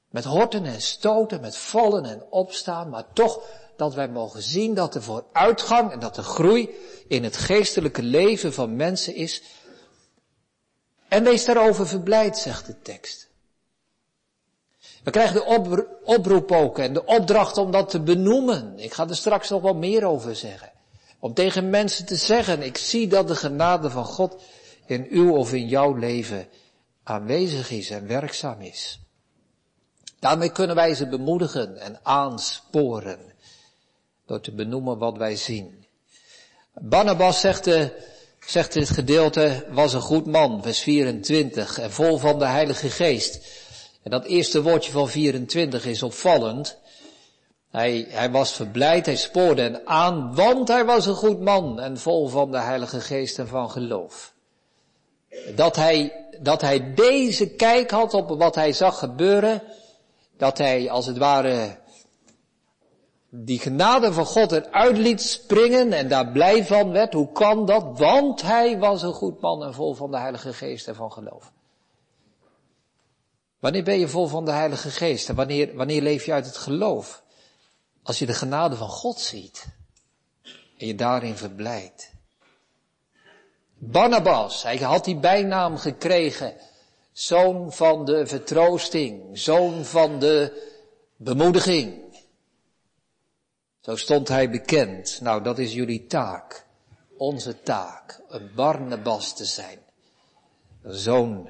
Met 0.09 0.23
horten 0.23 0.65
en 0.65 0.81
stoten, 0.81 1.41
met 1.41 1.57
vallen 1.57 2.05
en 2.05 2.23
opstaan, 2.29 2.89
maar 2.89 3.13
toch 3.13 3.41
dat 3.77 3.93
wij 3.93 4.07
mogen 4.07 4.41
zien 4.41 4.73
dat 4.73 4.95
er 4.95 5.03
vooruitgang 5.03 5.91
en 5.91 5.99
dat 5.99 6.17
er 6.17 6.23
groei 6.23 6.69
in 7.07 7.23
het 7.23 7.37
geestelijke 7.37 8.03
leven 8.03 8.53
van 8.53 8.75
mensen 8.75 9.15
is. 9.15 9.41
En 11.07 11.23
wees 11.23 11.45
daarover 11.45 11.87
verblijd, 11.87 12.37
zegt 12.37 12.65
de 12.65 12.81
tekst. 12.81 13.29
We 15.03 15.11
krijgen 15.11 15.35
de 15.35 15.85
oproep 16.03 16.51
ook 16.51 16.79
en 16.79 16.93
de 16.93 17.05
opdracht 17.05 17.57
om 17.57 17.71
dat 17.71 17.89
te 17.89 17.99
benoemen. 17.99 18.79
Ik 18.79 18.93
ga 18.93 19.07
er 19.07 19.15
straks 19.15 19.49
nog 19.49 19.61
wel 19.61 19.75
meer 19.75 20.05
over 20.05 20.35
zeggen. 20.35 20.71
Om 21.19 21.33
tegen 21.33 21.69
mensen 21.69 22.05
te 22.05 22.15
zeggen, 22.15 22.61
ik 22.61 22.77
zie 22.77 23.07
dat 23.07 23.27
de 23.27 23.35
genade 23.35 23.89
van 23.89 24.05
God 24.05 24.41
in 24.85 25.07
uw 25.09 25.35
of 25.35 25.53
in 25.53 25.67
jouw 25.67 25.93
leven 25.93 26.47
aanwezig 27.03 27.71
is 27.71 27.89
en 27.89 28.07
werkzaam 28.07 28.61
is. 28.61 28.99
Daarmee 30.19 30.51
kunnen 30.51 30.75
wij 30.75 30.93
ze 30.93 31.07
bemoedigen 31.07 31.77
en 31.77 31.99
aansporen. 32.03 33.34
Door 34.25 34.39
te 34.39 34.51
benoemen 34.51 34.97
wat 34.97 35.17
wij 35.17 35.35
zien. 35.35 35.85
Barnabas 36.73 37.39
zegt, 37.39 37.63
de, 37.63 37.91
zegt 38.45 38.73
dit 38.73 38.89
gedeelte, 38.89 39.65
was 39.69 39.93
een 39.93 40.01
goed 40.01 40.25
man, 40.25 40.63
vers 40.63 40.79
24, 40.79 41.79
en 41.79 41.91
vol 41.91 42.17
van 42.17 42.39
de 42.39 42.45
Heilige 42.45 42.89
Geest. 42.89 43.47
En 44.03 44.11
dat 44.11 44.25
eerste 44.25 44.61
woordje 44.61 44.91
van 44.91 45.09
24 45.09 45.85
is 45.85 46.03
opvallend. 46.03 46.77
Hij, 47.71 48.05
hij 48.09 48.31
was 48.31 48.51
verblijd, 48.51 49.05
hij 49.05 49.15
spoorde 49.15 49.61
hen 49.61 49.87
aan, 49.87 50.35
want 50.35 50.67
hij 50.67 50.85
was 50.85 51.05
een 51.05 51.15
goed 51.15 51.39
man 51.39 51.79
en 51.79 51.97
vol 51.97 52.27
van 52.27 52.51
de 52.51 52.59
Heilige 52.59 53.01
Geest 53.01 53.39
en 53.39 53.47
van 53.47 53.71
geloof. 53.71 54.33
Dat 55.55 55.75
hij, 55.75 56.27
dat 56.41 56.61
hij 56.61 56.93
deze 56.93 57.47
kijk 57.47 57.91
had 57.91 58.13
op 58.13 58.29
wat 58.29 58.55
hij 58.55 58.73
zag 58.73 58.99
gebeuren, 58.99 59.63
dat 60.37 60.57
hij 60.57 60.89
als 60.89 61.05
het 61.05 61.17
ware 61.17 61.77
die 63.43 63.59
genade 63.59 64.13
van 64.13 64.25
God 64.25 64.51
eruit 64.51 64.97
liet 64.97 65.21
springen 65.21 65.93
en 65.93 66.07
daar 66.07 66.31
blij 66.31 66.65
van 66.65 66.91
werd. 66.91 67.13
Hoe 67.13 67.31
kan 67.31 67.65
dat? 67.65 67.99
Want 67.99 68.41
hij 68.41 68.79
was 68.79 69.01
een 69.01 69.13
goed 69.13 69.41
man 69.41 69.63
en 69.63 69.73
vol 69.73 69.93
van 69.93 70.11
de 70.11 70.17
Heilige 70.17 70.53
Geest 70.53 70.87
en 70.87 70.95
van 70.95 71.11
geloof. 71.11 71.51
Wanneer 73.59 73.83
ben 73.83 73.99
je 73.99 74.07
vol 74.07 74.27
van 74.27 74.45
de 74.45 74.51
Heilige 74.51 74.89
Geest 74.89 75.29
en 75.29 75.35
wanneer, 75.35 75.75
wanneer 75.75 76.01
leef 76.01 76.25
je 76.25 76.33
uit 76.33 76.45
het 76.45 76.57
geloof? 76.57 77.23
Als 78.03 78.19
je 78.19 78.25
de 78.25 78.33
genade 78.33 78.75
van 78.75 78.89
God 78.89 79.19
ziet 79.19 79.65
en 80.77 80.87
je 80.87 80.95
daarin 80.95 81.35
verblijdt. 81.35 82.11
Barnabas, 83.77 84.63
hij 84.63 84.77
had 84.77 85.05
die 85.05 85.17
bijnaam 85.17 85.77
gekregen, 85.77 86.53
zoon 87.11 87.73
van 87.73 88.05
de 88.05 88.27
vertroosting, 88.27 89.39
zoon 89.39 89.85
van 89.85 90.19
de 90.19 90.63
bemoediging. 91.15 92.04
Zo 93.85 93.95
stond 93.95 94.27
hij 94.27 94.49
bekend. 94.49 95.19
Nou, 95.21 95.43
dat 95.43 95.59
is 95.59 95.73
jullie 95.73 96.05
taak, 96.07 96.65
onze 97.17 97.61
taak, 97.61 98.21
een 98.29 98.51
Barnabas 98.55 99.35
te 99.35 99.45
zijn, 99.45 99.79
een 100.83 100.93
zoon 100.93 101.49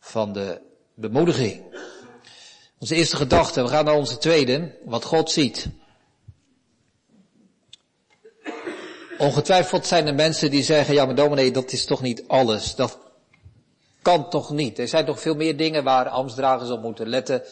van 0.00 0.32
de 0.32 0.60
bemoediging. 0.94 1.62
Onze 2.78 2.94
eerste 2.94 3.16
gedachte, 3.16 3.62
we 3.62 3.68
gaan 3.68 3.84
naar 3.84 3.94
onze 3.94 4.18
tweede, 4.18 4.78
wat 4.84 5.04
God 5.04 5.30
ziet. 5.30 5.68
Ongetwijfeld 9.18 9.86
zijn 9.86 10.06
er 10.06 10.14
mensen 10.14 10.50
die 10.50 10.62
zeggen, 10.62 10.94
ja 10.94 11.04
maar 11.04 11.14
dominee, 11.14 11.50
dat 11.50 11.72
is 11.72 11.84
toch 11.84 12.02
niet 12.02 12.24
alles. 12.28 12.74
Dat 12.74 12.98
kan 14.02 14.30
toch 14.30 14.50
niet. 14.50 14.78
Er 14.78 14.88
zijn 14.88 15.04
toch 15.04 15.20
veel 15.20 15.34
meer 15.34 15.56
dingen 15.56 15.84
waar 15.84 16.08
ambtsdragers 16.08 16.70
op 16.70 16.82
moeten 16.82 17.08
letten. 17.08 17.42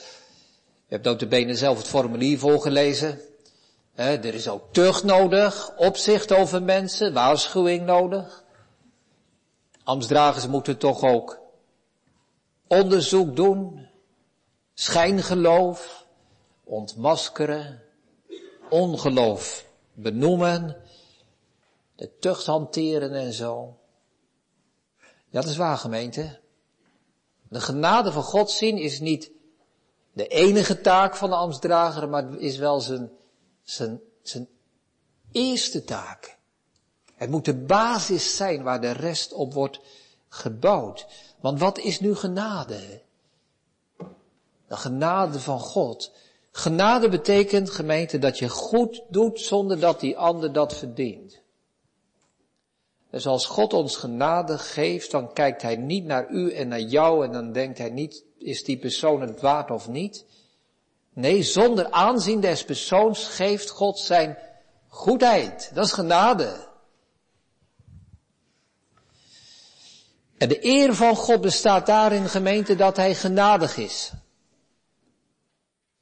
Je 0.88 0.94
hebt 0.94 1.06
ook 1.06 1.18
de 1.18 1.26
benen 1.26 1.56
zelf 1.56 1.78
het 1.78 1.88
formulier 1.88 2.38
voorgelezen. 2.38 3.20
Er 3.98 4.34
is 4.34 4.48
ook 4.48 4.72
tucht 4.72 5.04
nodig, 5.04 5.76
opzicht 5.76 6.32
over 6.32 6.62
mensen, 6.62 7.12
waarschuwing 7.12 7.86
nodig. 7.86 8.44
Ambtsdragers 9.84 10.46
moeten 10.46 10.78
toch 10.78 11.02
ook 11.02 11.40
onderzoek 12.66 13.36
doen, 13.36 13.88
schijngeloof, 14.74 16.06
ontmaskeren, 16.64 17.82
ongeloof 18.70 19.66
benoemen, 19.92 20.76
de 21.96 22.18
tucht 22.18 22.46
hanteren 22.46 23.14
en 23.14 23.32
zo. 23.32 23.78
Ja, 25.00 25.40
dat 25.40 25.50
is 25.50 25.56
waar 25.56 25.78
gemeente. 25.78 26.40
De 27.48 27.60
genade 27.60 28.12
van 28.12 28.22
God 28.22 28.50
zien 28.50 28.76
is 28.76 29.00
niet 29.00 29.30
de 30.12 30.26
enige 30.26 30.80
taak 30.80 31.16
van 31.16 31.30
de 31.30 31.36
ambtsdrager, 31.36 32.08
maar 32.08 32.38
is 32.38 32.56
wel 32.56 32.80
zijn, 32.80 33.17
zijn, 33.70 34.00
zijn 34.22 34.48
eerste 35.32 35.84
taak. 35.84 36.36
Het 37.14 37.30
moet 37.30 37.44
de 37.44 37.54
basis 37.54 38.36
zijn 38.36 38.62
waar 38.62 38.80
de 38.80 38.90
rest 38.90 39.32
op 39.32 39.52
wordt 39.52 39.80
gebouwd. 40.28 41.06
Want 41.40 41.58
wat 41.58 41.78
is 41.78 42.00
nu 42.00 42.14
genade? 42.14 43.02
De 44.66 44.76
genade 44.76 45.40
van 45.40 45.60
God. 45.60 46.12
Genade 46.50 47.08
betekent, 47.08 47.70
gemeente, 47.70 48.18
dat 48.18 48.38
je 48.38 48.48
goed 48.48 49.02
doet 49.08 49.40
zonder 49.40 49.80
dat 49.80 50.00
die 50.00 50.18
ander 50.18 50.52
dat 50.52 50.74
verdient. 50.74 51.40
Dus 53.10 53.26
als 53.26 53.46
God 53.46 53.72
ons 53.72 53.96
genade 53.96 54.58
geeft, 54.58 55.10
dan 55.10 55.32
kijkt 55.32 55.62
Hij 55.62 55.76
niet 55.76 56.04
naar 56.04 56.30
u 56.30 56.52
en 56.52 56.68
naar 56.68 56.80
jou 56.80 57.24
en 57.24 57.32
dan 57.32 57.52
denkt 57.52 57.78
Hij 57.78 57.90
niet, 57.90 58.24
is 58.38 58.64
die 58.64 58.78
persoon 58.78 59.20
het 59.20 59.40
waard 59.40 59.70
of 59.70 59.88
niet? 59.88 60.24
Nee, 61.18 61.42
zonder 61.42 61.90
aanzien 61.90 62.40
des 62.40 62.64
persoons 62.64 63.24
geeft 63.24 63.70
God 63.70 63.98
zijn 63.98 64.38
goedheid. 64.88 65.70
Dat 65.74 65.84
is 65.84 65.92
genade. 65.92 66.66
En 70.36 70.48
de 70.48 70.64
eer 70.64 70.94
van 70.94 71.16
God 71.16 71.40
bestaat 71.40 71.86
daarin, 71.86 72.28
gemeente, 72.28 72.74
dat 72.74 72.96
Hij 72.96 73.14
genadig 73.14 73.76
is. 73.76 74.10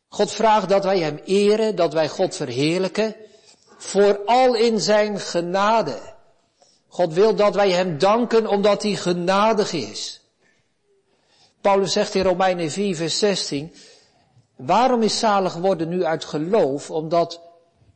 God 0.08 0.32
vraagt 0.32 0.68
dat 0.68 0.84
wij 0.84 0.98
Hem 0.98 1.20
eren, 1.24 1.76
dat 1.76 1.92
wij 1.92 2.08
God 2.08 2.36
verheerlijken, 2.36 3.16
vooral 3.76 4.54
in 4.54 4.80
Zijn 4.80 5.20
genade. 5.20 6.14
God 6.88 7.12
wil 7.12 7.34
dat 7.34 7.54
wij 7.54 7.70
Hem 7.70 7.98
danken 7.98 8.46
omdat 8.46 8.82
Hij 8.82 8.94
genadig 8.94 9.72
is. 9.72 10.20
Paulus 11.60 11.92
zegt 11.92 12.14
in 12.14 12.22
Romeinen 12.22 12.70
4, 12.70 12.96
vers 12.96 13.18
16, 13.18 13.74
waarom 14.56 15.02
is 15.02 15.18
zalig 15.18 15.54
worden 15.54 15.88
nu 15.88 16.04
uit 16.04 16.24
geloof? 16.24 16.90
Omdat 16.90 17.40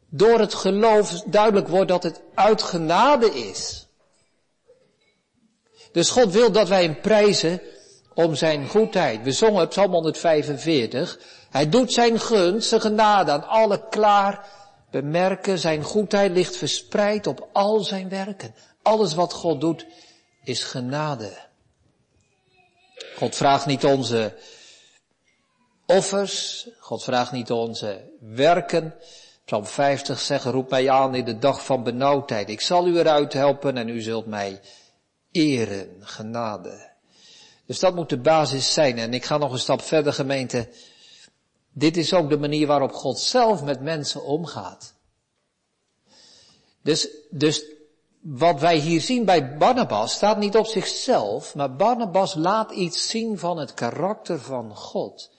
door 0.08 0.38
het 0.38 0.54
geloof 0.54 1.22
duidelijk 1.26 1.68
wordt 1.68 1.88
dat 1.88 2.02
het 2.02 2.20
uit 2.34 2.62
genade 2.62 3.26
is. 3.26 3.86
Dus 5.92 6.10
God 6.10 6.32
wil 6.32 6.52
dat 6.52 6.68
wij 6.68 6.82
hem 6.82 7.00
prijzen 7.00 7.60
om 8.14 8.34
zijn 8.34 8.68
goedheid. 8.68 9.22
We 9.22 9.32
zongen 9.32 9.68
Psalm 9.68 9.92
145. 9.92 11.18
Hij 11.50 11.68
doet 11.68 11.92
zijn 11.92 12.20
gunst, 12.20 12.68
zijn 12.68 12.80
genade 12.80 13.30
aan 13.30 13.48
alle 13.48 13.88
klaar 13.88 14.46
bemerken. 14.90 15.58
Zijn 15.58 15.82
goedheid 15.82 16.32
ligt 16.32 16.56
verspreid 16.56 17.26
op 17.26 17.48
al 17.52 17.80
zijn 17.80 18.08
werken. 18.08 18.54
Alles 18.82 19.14
wat 19.14 19.32
God 19.32 19.60
doet 19.60 19.86
is 20.44 20.62
genade. 20.62 21.30
God 23.16 23.36
vraagt 23.36 23.66
niet 23.66 23.84
onze 23.84 24.34
offers. 25.90 26.68
God 26.78 27.04
vraagt 27.04 27.32
niet 27.32 27.50
onze 27.50 28.10
werken. 28.20 28.94
Psalm 29.44 29.66
50 29.66 30.20
zegt, 30.20 30.44
roep 30.44 30.70
mij 30.70 30.90
aan 30.90 31.14
in 31.14 31.24
de 31.24 31.38
dag 31.38 31.64
van 31.64 31.82
benauwdheid. 31.82 32.48
Ik 32.48 32.60
zal 32.60 32.86
u 32.86 32.98
eruit 32.98 33.32
helpen 33.32 33.76
en 33.76 33.88
u 33.88 34.00
zult 34.00 34.26
mij 34.26 34.60
eren, 35.30 35.96
genade. 36.00 36.88
Dus 37.66 37.78
dat 37.78 37.94
moet 37.94 38.08
de 38.08 38.18
basis 38.18 38.72
zijn. 38.72 38.98
En 38.98 39.14
ik 39.14 39.24
ga 39.24 39.36
nog 39.36 39.52
een 39.52 39.58
stap 39.58 39.82
verder, 39.82 40.12
gemeente. 40.12 40.68
Dit 41.72 41.96
is 41.96 42.14
ook 42.14 42.30
de 42.30 42.38
manier 42.38 42.66
waarop 42.66 42.92
God 42.92 43.18
zelf 43.18 43.62
met 43.62 43.80
mensen 43.80 44.24
omgaat. 44.24 44.94
Dus, 46.82 47.08
dus 47.30 47.64
wat 48.20 48.60
wij 48.60 48.76
hier 48.76 49.00
zien 49.00 49.24
bij 49.24 49.56
Barnabas 49.56 50.12
staat 50.12 50.38
niet 50.38 50.56
op 50.56 50.66
zichzelf, 50.66 51.54
maar 51.54 51.76
Barnabas 51.76 52.34
laat 52.34 52.70
iets 52.70 53.08
zien 53.08 53.38
van 53.38 53.58
het 53.58 53.74
karakter 53.74 54.40
van 54.40 54.76
God. 54.76 55.29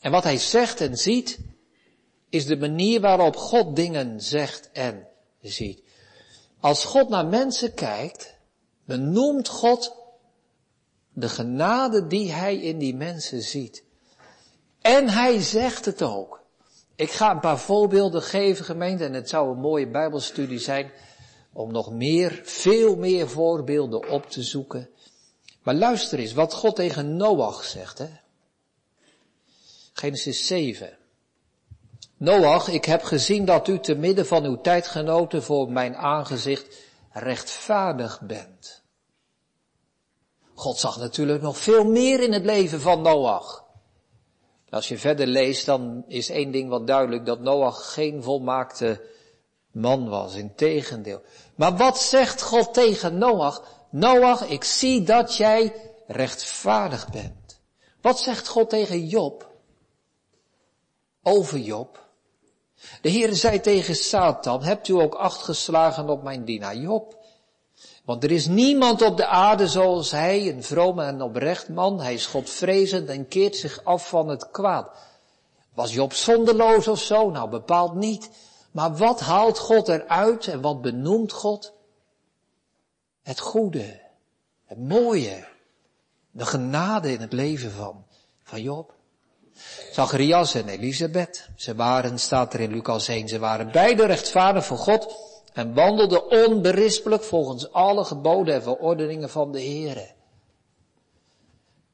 En 0.00 0.10
wat 0.10 0.24
hij 0.24 0.38
zegt 0.38 0.80
en 0.80 0.96
ziet, 0.96 1.38
is 2.28 2.46
de 2.46 2.56
manier 2.56 3.00
waarop 3.00 3.36
God 3.36 3.76
dingen 3.76 4.20
zegt 4.20 4.70
en 4.72 5.06
ziet. 5.40 5.82
Als 6.60 6.84
God 6.84 7.08
naar 7.08 7.26
mensen 7.26 7.74
kijkt, 7.74 8.34
benoemt 8.84 9.48
God 9.48 9.94
de 11.12 11.28
genade 11.28 12.06
die 12.06 12.32
hij 12.32 12.56
in 12.56 12.78
die 12.78 12.94
mensen 12.94 13.42
ziet. 13.42 13.84
En 14.80 15.08
hij 15.08 15.40
zegt 15.40 15.84
het 15.84 16.02
ook. 16.02 16.40
Ik 16.96 17.10
ga 17.10 17.30
een 17.30 17.40
paar 17.40 17.58
voorbeelden 17.58 18.22
geven, 18.22 18.64
gemeente, 18.64 19.04
en 19.04 19.12
het 19.12 19.28
zou 19.28 19.50
een 19.50 19.60
mooie 19.60 19.88
bijbelstudie 19.88 20.58
zijn 20.58 20.90
om 21.52 21.72
nog 21.72 21.92
meer, 21.92 22.40
veel 22.44 22.96
meer 22.96 23.28
voorbeelden 23.28 24.08
op 24.08 24.30
te 24.30 24.42
zoeken. 24.42 24.88
Maar 25.62 25.74
luister 25.74 26.18
eens 26.18 26.32
wat 26.32 26.54
God 26.54 26.76
tegen 26.76 27.16
Noach 27.16 27.64
zegt, 27.64 27.98
hè. 27.98 28.08
Genesis 30.00 30.46
7. 30.46 30.98
Noach, 32.16 32.68
ik 32.68 32.84
heb 32.84 33.02
gezien 33.02 33.44
dat 33.44 33.68
u 33.68 33.78
te 33.78 33.94
midden 33.94 34.26
van 34.26 34.44
uw 34.44 34.60
tijdgenoten 34.60 35.42
voor 35.42 35.72
mijn 35.72 35.96
aangezicht 35.96 36.76
rechtvaardig 37.12 38.20
bent. 38.20 38.82
God 40.54 40.78
zag 40.78 40.98
natuurlijk 40.98 41.42
nog 41.42 41.58
veel 41.58 41.84
meer 41.84 42.20
in 42.20 42.32
het 42.32 42.44
leven 42.44 42.80
van 42.80 43.02
Noach. 43.02 43.64
Als 44.70 44.88
je 44.88 44.98
verder 44.98 45.26
leest, 45.26 45.66
dan 45.66 46.04
is 46.08 46.30
één 46.30 46.50
ding 46.50 46.68
wat 46.68 46.86
duidelijk, 46.86 47.26
dat 47.26 47.40
Noach 47.40 47.92
geen 47.92 48.22
volmaakte 48.22 49.00
man 49.72 50.08
was, 50.08 50.34
in 50.34 50.54
tegendeel. 50.54 51.22
Maar 51.54 51.76
wat 51.76 51.98
zegt 51.98 52.42
God 52.42 52.74
tegen 52.74 53.18
Noach? 53.18 53.62
Noach, 53.90 54.48
ik 54.48 54.64
zie 54.64 55.02
dat 55.02 55.36
jij 55.36 55.74
rechtvaardig 56.06 57.10
bent. 57.10 57.60
Wat 58.00 58.20
zegt 58.20 58.48
God 58.48 58.70
tegen 58.70 59.06
Job? 59.06 59.49
Over 61.22 61.58
Job. 61.58 62.08
De 63.02 63.08
Heer 63.08 63.34
zei 63.34 63.60
tegen 63.60 63.96
Satan, 63.96 64.62
hebt 64.62 64.88
u 64.88 64.92
ook 64.92 65.14
acht 65.14 65.42
geslagen 65.42 66.08
op 66.08 66.22
mijn 66.22 66.44
dienaar 66.44 66.76
Job? 66.76 67.18
Want 68.04 68.24
er 68.24 68.30
is 68.30 68.46
niemand 68.46 69.02
op 69.02 69.16
de 69.16 69.26
aarde 69.26 69.68
zoals 69.68 70.10
hij, 70.10 70.48
een 70.48 70.62
vrome 70.62 71.04
en 71.04 71.22
oprecht 71.22 71.68
man. 71.68 72.00
Hij 72.00 72.14
is 72.14 72.26
godvrezend 72.26 73.08
en 73.08 73.28
keert 73.28 73.56
zich 73.56 73.84
af 73.84 74.08
van 74.08 74.28
het 74.28 74.50
kwaad. 74.50 74.90
Was 75.74 75.94
Job 75.94 76.12
zonderloos 76.12 76.88
of 76.88 77.00
zo? 77.00 77.30
Nou, 77.30 77.50
bepaald 77.50 77.94
niet. 77.94 78.30
Maar 78.70 78.96
wat 78.96 79.20
haalt 79.20 79.58
God 79.58 79.88
eruit 79.88 80.46
en 80.46 80.60
wat 80.60 80.82
benoemt 80.82 81.32
God? 81.32 81.72
Het 83.22 83.40
goede, 83.40 84.00
het 84.64 84.78
mooie, 84.78 85.46
de 86.30 86.46
genade 86.46 87.12
in 87.12 87.20
het 87.20 87.32
leven 87.32 87.70
van, 87.70 88.04
van 88.42 88.62
Job. 88.62 88.94
Zacharias 89.92 90.54
en 90.54 90.68
Elisabeth, 90.68 91.48
ze 91.56 91.74
waren, 91.74 92.18
staat 92.18 92.54
er 92.54 92.60
in 92.60 92.70
Lucas 92.70 93.08
1, 93.08 93.28
ze 93.28 93.38
waren 93.38 93.72
beide 93.72 94.06
rechtvaardig 94.06 94.64
voor 94.64 94.78
God 94.78 95.14
en 95.52 95.74
wandelden 95.74 96.30
onberispelijk 96.30 97.22
volgens 97.22 97.72
alle 97.72 98.04
geboden 98.04 98.54
en 98.54 98.62
verordeningen 98.62 99.30
van 99.30 99.52
de 99.52 99.60
Heere. 99.60 100.10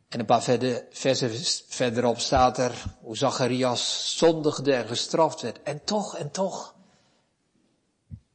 En 0.09 0.21
een 0.21 0.27
paar 0.27 0.43
verder, 0.43 0.85
versen 0.91 1.31
verderop 1.69 2.19
staat 2.19 2.59
er 2.59 2.85
hoe 3.01 3.17
Zacharias 3.17 4.15
zondigde 4.19 4.75
en 4.75 4.87
gestraft 4.87 5.41
werd. 5.41 5.63
En 5.63 5.85
toch, 5.85 6.17
en 6.17 6.31
toch. 6.31 6.75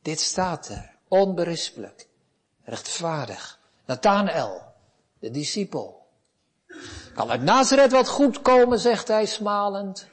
Dit 0.02 0.20
staat 0.20 0.70
er. 0.70 0.96
Onberispelijk. 1.08 2.08
Rechtvaardig. 2.64 3.60
Nathanael, 3.86 4.62
de 5.20 5.32
discipel. 5.32 6.01
Kan 7.14 7.30
uit 7.30 7.42
Nazareth 7.42 7.92
wat 7.92 8.08
goed 8.08 8.42
komen, 8.42 8.80
zegt 8.80 9.08
hij 9.08 9.26
smalend. 9.26 10.08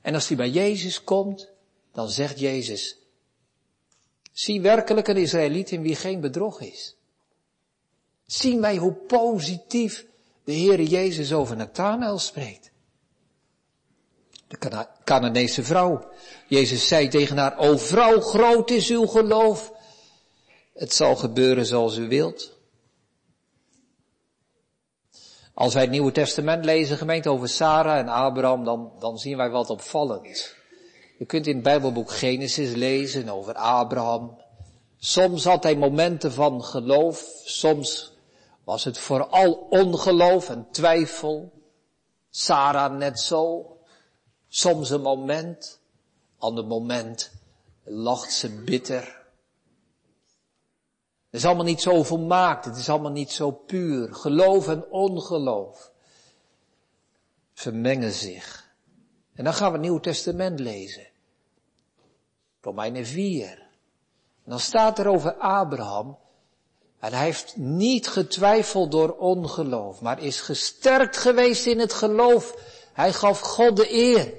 En 0.00 0.14
als 0.14 0.28
hij 0.28 0.36
bij 0.36 0.50
Jezus 0.50 1.04
komt, 1.04 1.48
dan 1.92 2.10
zegt 2.10 2.40
Jezus, 2.40 2.98
zie 4.32 4.60
werkelijk 4.60 5.08
een 5.08 5.16
Israëliet 5.16 5.70
in 5.70 5.82
wie 5.82 5.96
geen 5.96 6.20
bedrog 6.20 6.60
is. 6.60 6.96
Zien 8.26 8.60
wij 8.60 8.76
hoe 8.76 8.92
positief 8.92 10.06
de 10.44 10.52
Heere 10.52 10.86
Jezus 10.86 11.32
over 11.32 11.56
Nathanael 11.56 12.18
spreekt. 12.18 12.70
De 14.48 14.86
Canaanese 15.04 15.64
vrouw. 15.64 16.08
Jezus 16.48 16.88
zei 16.88 17.08
tegen 17.08 17.36
haar, 17.36 17.58
o 17.58 17.76
vrouw, 17.76 18.20
groot 18.20 18.70
is 18.70 18.90
uw 18.90 19.06
geloof. 19.06 19.72
Het 20.74 20.92
zal 20.94 21.16
gebeuren 21.16 21.66
zoals 21.66 21.96
u 21.96 22.08
wilt. 22.08 22.53
Als 25.54 25.74
wij 25.74 25.82
het 25.82 25.90
Nieuwe 25.90 26.12
Testament 26.12 26.64
lezen, 26.64 26.96
gemeente 26.96 27.28
over 27.28 27.48
Sarah 27.48 27.98
en 27.98 28.08
Abraham, 28.08 28.64
dan, 28.64 28.92
dan 28.98 29.18
zien 29.18 29.36
wij 29.36 29.50
wat 29.50 29.70
opvallend. 29.70 30.54
Je 31.18 31.24
kunt 31.24 31.46
in 31.46 31.54
het 31.54 31.62
Bijbelboek 31.62 32.10
Genesis 32.10 32.74
lezen 32.74 33.28
over 33.28 33.54
Abraham. 33.54 34.38
Soms 34.96 35.44
had 35.44 35.62
hij 35.62 35.76
momenten 35.76 36.32
van 36.32 36.64
geloof, 36.64 37.24
soms 37.44 38.12
was 38.64 38.84
het 38.84 38.98
vooral 38.98 39.52
ongeloof 39.70 40.48
en 40.48 40.66
twijfel. 40.70 41.52
Sarah 42.30 42.96
net 42.96 43.20
zo. 43.20 43.66
Soms 44.48 44.90
een 44.90 45.00
moment, 45.00 45.80
ander 46.38 46.64
moment 46.64 47.32
lacht 47.84 48.32
ze 48.32 48.50
bitter. 48.50 49.23
Het 51.34 51.42
is 51.42 51.48
allemaal 51.48 51.66
niet 51.66 51.82
zo 51.82 52.02
volmaakt, 52.02 52.64
het 52.64 52.76
is 52.76 52.88
allemaal 52.88 53.10
niet 53.10 53.30
zo 53.30 53.50
puur. 53.50 54.14
Geloof 54.14 54.68
en 54.68 54.90
ongeloof 54.90 55.90
vermengen 57.54 58.12
zich. 58.12 58.74
En 59.34 59.44
dan 59.44 59.54
gaan 59.54 59.66
we 59.66 59.78
het 59.78 59.86
Nieuw 59.86 60.00
Testament 60.00 60.60
lezen. 60.60 61.06
Romeinen 62.60 63.06
4. 63.06 63.48
En 64.44 64.50
dan 64.50 64.60
staat 64.60 64.98
er 64.98 65.06
over 65.06 65.34
Abraham, 65.34 66.18
en 66.98 67.12
hij 67.12 67.24
heeft 67.24 67.56
niet 67.56 68.08
getwijfeld 68.08 68.90
door 68.90 69.16
ongeloof, 69.16 70.00
maar 70.00 70.22
is 70.22 70.40
gesterkt 70.40 71.16
geweest 71.16 71.66
in 71.66 71.78
het 71.78 71.92
geloof. 71.92 72.56
Hij 72.92 73.12
gaf 73.12 73.40
God 73.40 73.76
de 73.76 73.92
eer. 73.92 74.32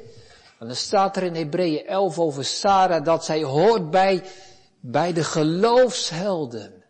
En 0.60 0.67
dan 0.67 0.75
staat 0.75 1.17
er 1.17 1.23
in 1.23 1.36
Hebreeën 1.36 1.86
11 1.86 2.19
over 2.19 2.45
Sarah 2.45 3.05
dat 3.05 3.25
zij 3.25 3.43
hoort 3.43 3.89
bij, 3.89 4.23
bij 4.79 5.13
de 5.13 5.23
geloofshelden. 5.23 6.84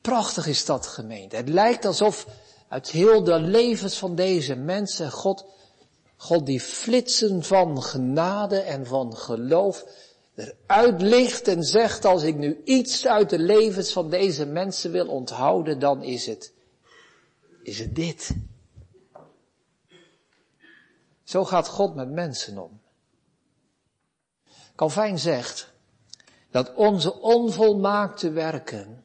Prachtig 0.00 0.46
is 0.46 0.64
dat 0.64 0.86
gemeente. 0.86 1.36
Het 1.36 1.48
lijkt 1.48 1.84
alsof 1.84 2.26
uit 2.68 2.90
heel 2.90 3.24
de 3.24 3.40
levens 3.40 3.98
van 3.98 4.14
deze 4.14 4.54
mensen 4.54 5.10
God, 5.10 5.46
God 6.16 6.46
die 6.46 6.60
flitsen 6.60 7.42
van 7.42 7.82
genade 7.82 8.58
en 8.58 8.86
van 8.86 9.16
geloof 9.16 9.84
eruit 10.34 11.02
licht 11.02 11.48
en 11.48 11.64
zegt 11.64 12.04
als 12.04 12.22
ik 12.22 12.36
nu 12.36 12.60
iets 12.64 13.06
uit 13.06 13.30
de 13.30 13.38
levens 13.38 13.92
van 13.92 14.10
deze 14.10 14.46
mensen 14.46 14.90
wil 14.90 15.08
onthouden, 15.08 15.78
dan 15.78 16.02
is 16.02 16.26
het, 16.26 16.52
is 17.62 17.78
het 17.78 17.94
dit. 17.94 18.30
Zo 21.24 21.44
gaat 21.44 21.68
God 21.68 21.94
met 21.94 22.10
mensen 22.10 22.58
om. 22.58 22.80
Calvijn 24.76 25.18
zegt 25.18 25.72
dat 26.50 26.74
onze 26.74 27.20
onvolmaakte 27.20 28.30
werken 28.30 29.04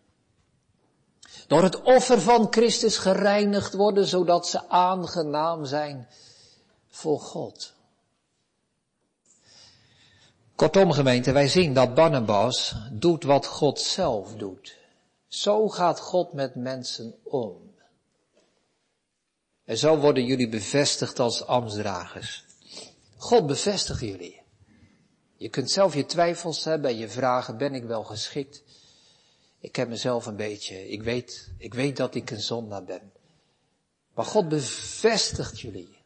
door 1.53 1.63
het 1.63 1.81
offer 1.81 2.21
van 2.21 2.47
Christus 2.49 2.97
gereinigd 2.97 3.73
worden, 3.73 4.07
zodat 4.07 4.47
ze 4.47 4.69
aangenaam 4.69 5.65
zijn 5.65 6.07
voor 6.89 7.19
God. 7.19 7.73
Kortom 10.55 10.91
gemeente, 10.91 11.31
wij 11.31 11.47
zien 11.47 11.73
dat 11.73 11.93
Barnabas 11.93 12.75
doet 12.91 13.23
wat 13.23 13.45
God 13.45 13.79
zelf 13.79 14.35
doet. 14.35 14.77
Zo 15.27 15.69
gaat 15.69 15.99
God 15.99 16.33
met 16.33 16.55
mensen 16.55 17.15
om. 17.23 17.75
En 19.65 19.77
zo 19.77 19.97
worden 19.97 20.25
jullie 20.25 20.49
bevestigd 20.49 21.19
als 21.19 21.45
ambtsdragers. 21.45 22.45
God 23.17 23.47
bevestigt 23.47 23.99
jullie. 23.99 24.41
Je 25.37 25.49
kunt 25.49 25.71
zelf 25.71 25.95
je 25.95 26.05
twijfels 26.05 26.63
hebben 26.63 26.89
en 26.89 26.97
je 26.97 27.09
vragen, 27.09 27.57
ben 27.57 27.73
ik 27.73 27.83
wel 27.83 28.03
geschikt? 28.03 28.63
Ik 29.63 29.75
heb 29.75 29.89
mezelf 29.89 30.25
een 30.25 30.35
beetje, 30.35 30.89
ik 30.89 31.03
weet, 31.03 31.51
ik 31.57 31.73
weet 31.73 31.97
dat 31.97 32.15
ik 32.15 32.31
een 32.31 32.41
zondaar 32.41 32.83
ben. 32.83 33.11
Maar 34.13 34.25
God 34.25 34.49
bevestigt 34.49 35.59
jullie. 35.59 35.97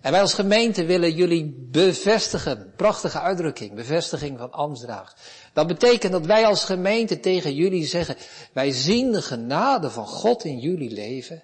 En 0.00 0.10
wij 0.10 0.20
als 0.20 0.34
gemeente 0.34 0.84
willen 0.84 1.14
jullie 1.14 1.54
bevestigen. 1.70 2.72
Prachtige 2.76 3.20
uitdrukking, 3.20 3.74
bevestiging 3.74 4.38
van 4.38 4.52
ambtsdragers. 4.52 5.20
Dat 5.52 5.66
betekent 5.66 6.12
dat 6.12 6.26
wij 6.26 6.46
als 6.46 6.64
gemeente 6.64 7.20
tegen 7.20 7.54
jullie 7.54 7.86
zeggen, 7.86 8.16
wij 8.52 8.70
zien 8.70 9.12
de 9.12 9.22
genade 9.22 9.90
van 9.90 10.06
God 10.06 10.44
in 10.44 10.58
jullie 10.58 10.90
leven. 10.90 11.42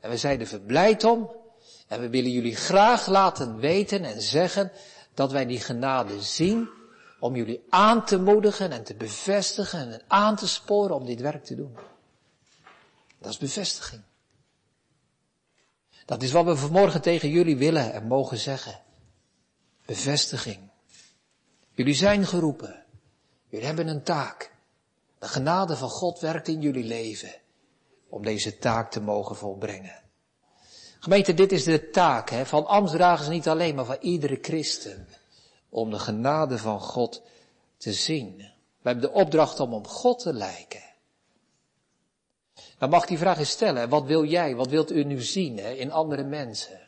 En 0.00 0.10
we 0.10 0.16
zijn 0.16 0.40
er 0.40 0.46
verblijd 0.46 1.04
om. 1.04 1.30
En 1.88 2.00
we 2.00 2.08
willen 2.08 2.30
jullie 2.30 2.56
graag 2.56 3.06
laten 3.06 3.56
weten 3.56 4.04
en 4.04 4.22
zeggen 4.22 4.72
dat 5.14 5.32
wij 5.32 5.46
die 5.46 5.60
genade 5.60 6.22
zien 6.22 6.68
om 7.22 7.36
jullie 7.36 7.64
aan 7.68 8.04
te 8.04 8.18
moedigen 8.18 8.72
en 8.72 8.84
te 8.84 8.94
bevestigen 8.94 9.92
en 9.92 10.02
aan 10.06 10.36
te 10.36 10.48
sporen 10.48 10.96
om 10.96 11.04
dit 11.04 11.20
werk 11.20 11.44
te 11.44 11.54
doen. 11.54 11.76
Dat 13.18 13.30
is 13.30 13.38
bevestiging. 13.38 14.02
Dat 16.04 16.22
is 16.22 16.32
wat 16.32 16.44
we 16.44 16.56
vanmorgen 16.56 17.00
tegen 17.00 17.28
jullie 17.28 17.56
willen 17.56 17.92
en 17.92 18.06
mogen 18.06 18.38
zeggen. 18.38 18.80
Bevestiging. 19.86 20.70
Jullie 21.74 21.94
zijn 21.94 22.26
geroepen. 22.26 22.84
Jullie 23.48 23.66
hebben 23.66 23.88
een 23.88 24.02
taak. 24.02 24.52
De 25.18 25.28
genade 25.28 25.76
van 25.76 25.90
God 25.90 26.20
werkt 26.20 26.48
in 26.48 26.60
jullie 26.60 26.84
leven 26.84 27.34
om 28.08 28.22
deze 28.24 28.58
taak 28.58 28.90
te 28.90 29.00
mogen 29.00 29.36
volbrengen. 29.36 30.02
Gemeente, 30.98 31.34
dit 31.34 31.52
is 31.52 31.64
de 31.64 31.90
taak 31.90 32.30
hè, 32.30 32.46
van 32.46 32.66
ambtsdragers 32.66 33.28
niet 33.28 33.48
alleen, 33.48 33.74
maar 33.74 33.84
van 33.84 33.98
iedere 34.00 34.38
christen. 34.40 35.08
Om 35.72 35.90
de 35.90 35.98
genade 35.98 36.58
van 36.58 36.80
God 36.80 37.22
te 37.76 37.92
zien. 37.92 38.36
We 38.36 38.88
hebben 38.88 39.10
de 39.10 39.12
opdracht 39.12 39.60
om 39.60 39.74
op 39.74 39.86
God 39.86 40.18
te 40.18 40.32
lijken. 40.32 40.82
Dan 42.78 42.90
mag 42.90 43.02
ik 43.02 43.08
die 43.08 43.18
vraag 43.18 43.38
eens 43.38 43.50
stellen. 43.50 43.88
Wat 43.88 44.04
wil 44.04 44.24
jij, 44.24 44.54
wat 44.54 44.68
wilt 44.68 44.90
u 44.90 45.04
nu 45.04 45.22
zien 45.22 45.58
hè, 45.58 45.70
in 45.72 45.92
andere 45.92 46.24
mensen? 46.24 46.80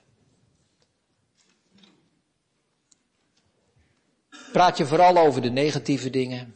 Praat 4.52 4.76
je 4.76 4.86
vooral 4.86 5.16
over 5.16 5.42
de 5.42 5.50
negatieve 5.50 6.10
dingen? 6.10 6.54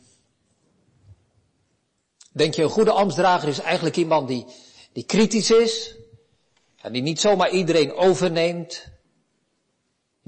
Denk 2.33 2.55
je 2.55 2.63
een 2.63 2.71
goede 2.71 2.91
ambtsdrager 2.91 3.49
is 3.49 3.59
eigenlijk 3.59 3.97
iemand 3.97 4.29
die, 4.29 4.47
die 4.93 5.05
kritisch 5.05 5.51
is? 5.51 5.95
En 6.81 6.93
die 6.93 7.03
niet 7.03 7.21
zomaar 7.21 7.51
iedereen 7.51 7.95
overneemt? 7.95 8.98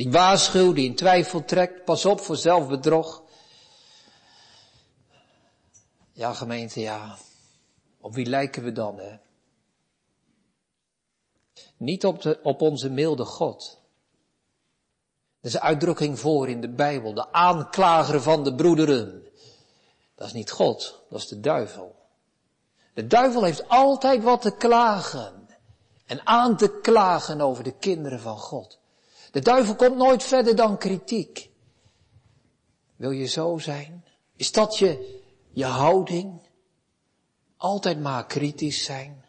Die 0.01 0.11
waarschuwt, 0.11 0.75
die 0.75 0.87
in 0.87 0.95
twijfel 0.95 1.45
trekt. 1.45 1.85
Pas 1.85 2.05
op 2.05 2.21
voor 2.21 2.37
zelfbedrog. 2.37 3.23
Ja 6.13 6.33
gemeente, 6.33 6.81
ja. 6.81 7.17
Op 8.01 8.15
wie 8.15 8.27
lijken 8.27 8.63
we 8.63 8.73
dan, 8.73 8.99
hè? 8.99 9.17
Niet 11.77 12.05
op, 12.05 12.23
de, 12.23 12.41
op 12.43 12.61
onze 12.61 12.91
milde 12.91 13.25
God. 13.25 13.81
Er 15.41 15.49
is 15.49 15.55
een 15.55 15.61
uitdrukking 15.61 16.19
voor 16.19 16.49
in 16.49 16.61
de 16.61 16.71
Bijbel. 16.71 17.15
De 17.15 17.33
aanklager 17.33 18.23
van 18.23 18.45
de 18.45 18.55
broederen. 18.55 19.25
Dat 20.15 20.27
is 20.27 20.33
niet 20.33 20.51
God, 20.51 21.03
dat 21.11 21.19
is 21.19 21.29
de 21.29 21.41
duivel. 21.41 21.97
De 22.95 23.07
duivel 23.07 23.45
heeft 23.45 23.69
altijd 23.69 24.23
wat 24.23 24.43
te 24.43 24.57
klagen. 24.57 25.49
En 26.07 26.27
aan 26.27 26.57
te 26.57 26.81
klagen 26.81 27.41
over 27.41 27.65
de 27.65 27.79
kinderen 27.79 28.21
van 28.21 28.39
God. 28.39 28.80
De 29.31 29.41
duivel 29.41 29.75
komt 29.75 29.97
nooit 29.97 30.23
verder 30.23 30.57
dan 30.57 30.79
kritiek. 30.79 31.51
Wil 32.97 33.11
je 33.11 33.27
zo 33.27 33.59
zijn? 33.59 34.05
Is 34.37 34.53
dat 34.53 34.79
je, 34.79 35.21
je 35.51 35.65
houding? 35.65 36.41
Altijd 37.57 38.01
maar 38.01 38.27
kritisch 38.27 38.85
zijn. 38.85 39.25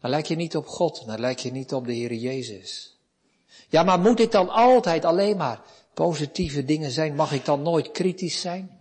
Dan 0.00 0.10
lijk 0.10 0.26
je 0.26 0.36
niet 0.36 0.56
op 0.56 0.66
God, 0.66 1.06
dan 1.06 1.20
lijk 1.20 1.38
je 1.38 1.52
niet 1.52 1.74
op 1.74 1.86
de 1.86 1.92
Heer 1.92 2.14
Jezus. 2.14 2.96
Ja, 3.68 3.82
maar 3.82 4.00
moet 4.00 4.20
ik 4.20 4.30
dan 4.30 4.48
altijd 4.48 5.04
alleen 5.04 5.36
maar 5.36 5.60
positieve 5.94 6.64
dingen 6.64 6.90
zijn? 6.90 7.14
Mag 7.14 7.32
ik 7.32 7.44
dan 7.44 7.62
nooit 7.62 7.90
kritisch 7.90 8.40
zijn? 8.40 8.80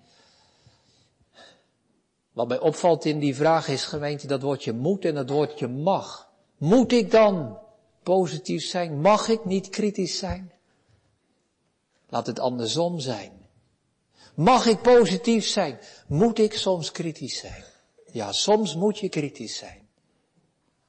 Wat 2.32 2.48
mij 2.48 2.60
opvalt 2.60 3.06
in 3.06 3.20
die 3.20 3.36
vraag 3.36 3.68
is, 3.68 3.84
gemeente, 3.84 4.28
dat 4.28 4.42
woordje 4.42 4.74
moet 4.74 5.06
en 5.06 5.16
dat 5.16 5.30
woordje 5.30 5.68
mag. 5.68 6.30
Moet 6.58 6.92
ik 6.92 7.12
dan 7.12 7.58
positief 8.04 8.64
zijn? 8.64 9.02
Mag 9.02 9.28
ik 9.28 9.46
niet 9.46 9.70
kritisch 9.70 10.18
zijn? 10.18 10.52
Laat 12.10 12.28
het 12.28 12.40
andersom 12.40 13.00
zijn. 13.00 13.32
Mag 14.36 14.66
ik 14.66 14.82
positief 14.82 15.46
zijn? 15.46 15.80
Moet 16.08 16.40
ik 16.40 16.54
soms 16.54 16.92
kritisch 16.92 17.38
zijn? 17.38 17.64
Ja, 18.12 18.32
soms 18.32 18.76
moet 18.76 19.00
je 19.00 19.10
kritisch 19.10 19.58
zijn. 19.58 19.88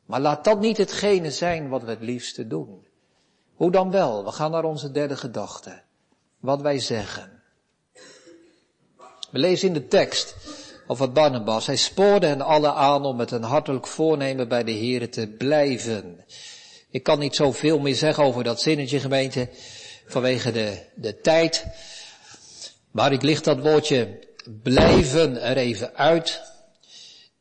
Maar 0.07 0.21
laat 0.21 0.45
dat 0.45 0.61
niet 0.61 0.77
hetgene 0.77 1.31
zijn 1.31 1.69
wat 1.69 1.83
we 1.83 1.91
het 1.91 2.01
liefste 2.01 2.47
doen. 2.47 2.87
Hoe 3.55 3.71
dan 3.71 3.91
wel? 3.91 4.25
We 4.25 4.31
gaan 4.31 4.51
naar 4.51 4.65
onze 4.65 4.91
derde 4.91 5.17
gedachte. 5.17 5.83
Wat 6.41 6.61
wij 6.61 6.79
zeggen. 6.79 7.43
We 9.31 9.39
lezen 9.39 9.69
in 9.69 9.75
de 9.75 9.89
tekst 9.89 10.37
over 10.87 11.13
Barnabas. 11.13 11.67
Hij 11.67 11.77
spoorde 11.77 12.27
hen 12.27 12.41
alle 12.41 12.73
aan 12.73 13.05
om 13.05 13.17
met 13.17 13.31
een 13.31 13.43
hartelijk 13.43 13.87
voornemen 13.87 14.49
bij 14.49 14.65
de 14.65 14.73
Here 14.73 15.09
te 15.09 15.29
blijven. 15.29 16.25
Ik 16.93 17.03
kan 17.03 17.19
niet 17.19 17.35
zoveel 17.35 17.79
meer 17.79 17.95
zeggen 17.95 18.25
over 18.25 18.45
dat 18.45 18.61
zinnetje 18.61 19.01
gemeente 19.01 19.49
vanwege 20.07 20.53
de, 20.53 20.79
de 20.95 21.21
tijd. 21.21 21.67
Maar 22.91 23.13
ik 23.13 23.23
licht 23.23 23.45
dat 23.45 23.61
woordje 23.61 24.19
blijven 24.63 25.43
er 25.43 25.57
even 25.57 25.95
uit. 25.95 26.41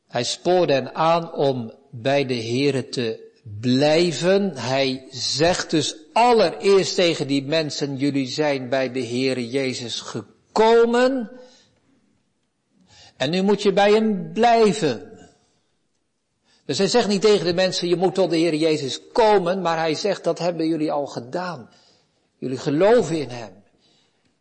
Hij 0.07 0.23
spoorde 0.23 0.73
hen 0.73 0.95
aan 0.95 1.33
om 1.33 1.73
bij 1.89 2.25
de 2.25 2.43
Here 2.43 2.89
te 2.89 3.31
blijven. 3.59 4.57
Hij 4.57 5.07
zegt 5.09 5.69
dus 5.69 5.95
allereerst 6.13 6.95
tegen 6.95 7.27
die 7.27 7.43
mensen, 7.43 7.97
jullie 7.97 8.27
zijn 8.27 8.69
bij 8.69 8.91
de 8.91 9.05
Heere 9.05 9.49
Jezus 9.49 9.99
gekomen. 9.99 11.31
En 13.17 13.29
nu 13.29 13.41
moet 13.41 13.61
je 13.61 13.73
bij 13.73 13.91
hem 13.91 14.33
blijven. 14.33 15.10
Dus 16.65 16.77
hij 16.77 16.87
zegt 16.87 17.07
niet 17.07 17.21
tegen 17.21 17.45
de 17.45 17.53
mensen, 17.53 17.87
je 17.87 17.95
moet 17.95 18.15
tot 18.15 18.29
de 18.29 18.37
Heer 18.37 18.55
Jezus 18.55 18.99
komen, 19.11 19.61
maar 19.61 19.77
hij 19.77 19.95
zegt, 19.95 20.23
dat 20.23 20.39
hebben 20.39 20.67
jullie 20.67 20.91
al 20.91 21.05
gedaan. 21.05 21.69
Jullie 22.37 22.57
geloven 22.57 23.19
in 23.19 23.29
hem. 23.29 23.63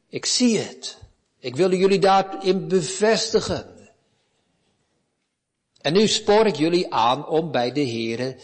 Ik 0.09 0.27
zie 0.27 0.59
het. 0.59 0.99
Ik 1.39 1.57
wil 1.57 1.73
jullie 1.73 1.99
daarin 1.99 2.69
bevestigen. 2.69 3.79
En 5.81 5.93
nu 5.93 6.09
spoor 6.09 6.47
ik 6.47 6.57
jullie 6.57 6.93
aan 6.95 7.29
om 7.29 7.51
bij 7.51 7.73
de 7.73 7.85
Heere 7.87 8.37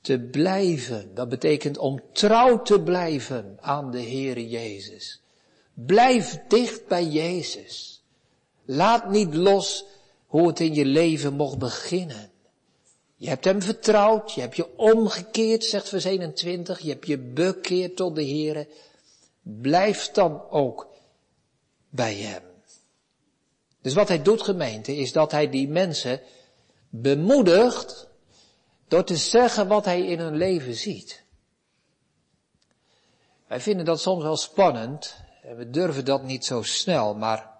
te 0.00 0.20
blijven. 0.20 1.14
Dat 1.14 1.28
betekent 1.28 1.78
om 1.78 2.02
trouw 2.12 2.62
te 2.62 2.80
blijven 2.80 3.56
aan 3.60 3.90
de 3.90 4.02
Heere 4.02 4.48
Jezus. 4.48 5.22
Blijf 5.74 6.38
dicht 6.48 6.86
bij 6.86 7.04
Jezus. 7.04 8.02
Laat 8.64 9.10
niet 9.10 9.34
los 9.34 9.84
hoe 10.26 10.46
het 10.46 10.60
in 10.60 10.74
je 10.74 10.84
leven 10.84 11.32
mocht 11.32 11.58
beginnen. 11.58 12.30
Je 13.24 13.30
hebt 13.30 13.44
hem 13.44 13.62
vertrouwd, 13.62 14.32
je 14.32 14.40
hebt 14.40 14.56
je 14.56 14.76
omgekeerd, 14.76 15.64
zegt 15.64 15.88
vers 15.88 16.04
21, 16.04 16.80
je 16.80 16.88
hebt 16.88 17.06
je 17.06 17.18
bekeerd 17.18 17.96
tot 17.96 18.14
de 18.14 18.24
Heere. 18.24 18.68
Blijf 19.42 20.10
dan 20.10 20.50
ook 20.50 20.88
bij 21.88 22.14
hem. 22.14 22.42
Dus 23.80 23.94
wat 23.94 24.08
hij 24.08 24.22
doet 24.22 24.42
gemeente 24.42 24.96
is 24.96 25.12
dat 25.12 25.30
hij 25.30 25.50
die 25.50 25.68
mensen 25.68 26.20
bemoedigt 26.88 28.08
door 28.88 29.04
te 29.04 29.16
zeggen 29.16 29.68
wat 29.68 29.84
hij 29.84 30.06
in 30.06 30.18
hun 30.18 30.36
leven 30.36 30.74
ziet. 30.74 31.22
Wij 33.46 33.60
vinden 33.60 33.84
dat 33.84 34.00
soms 34.00 34.22
wel 34.22 34.36
spannend 34.36 35.16
en 35.42 35.56
we 35.56 35.70
durven 35.70 36.04
dat 36.04 36.22
niet 36.22 36.44
zo 36.44 36.62
snel, 36.62 37.14
maar 37.14 37.50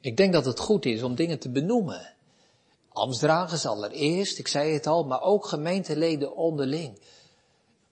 ik 0.00 0.16
denk 0.16 0.32
dat 0.32 0.44
het 0.44 0.58
goed 0.58 0.84
is 0.86 1.02
om 1.02 1.14
dingen 1.14 1.38
te 1.38 1.50
benoemen. 1.50 2.13
Amstdragers 2.94 3.66
allereerst, 3.66 4.38
ik 4.38 4.48
zei 4.48 4.72
het 4.72 4.86
al, 4.86 5.04
maar 5.04 5.22
ook 5.22 5.46
gemeenteleden 5.46 6.36
onderling. 6.36 7.00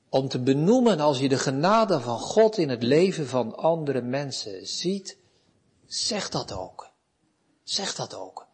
Om 0.09 0.29
te 0.29 0.38
benoemen 0.38 1.01
als 1.01 1.19
je 1.19 1.29
de 1.29 1.38
genade 1.38 2.01
van 2.01 2.19
God 2.19 2.59
in 2.59 2.69
het 2.69 2.83
leven 2.83 3.29
van 3.29 3.57
andere 3.57 4.03
mensen 4.03 4.67
ziet, 4.67 5.17
zeg 5.87 6.29
dat 6.29 6.53
ook. 6.53 6.91
Zeg 7.62 7.95
dat 7.95 8.15
ook. 8.15 8.47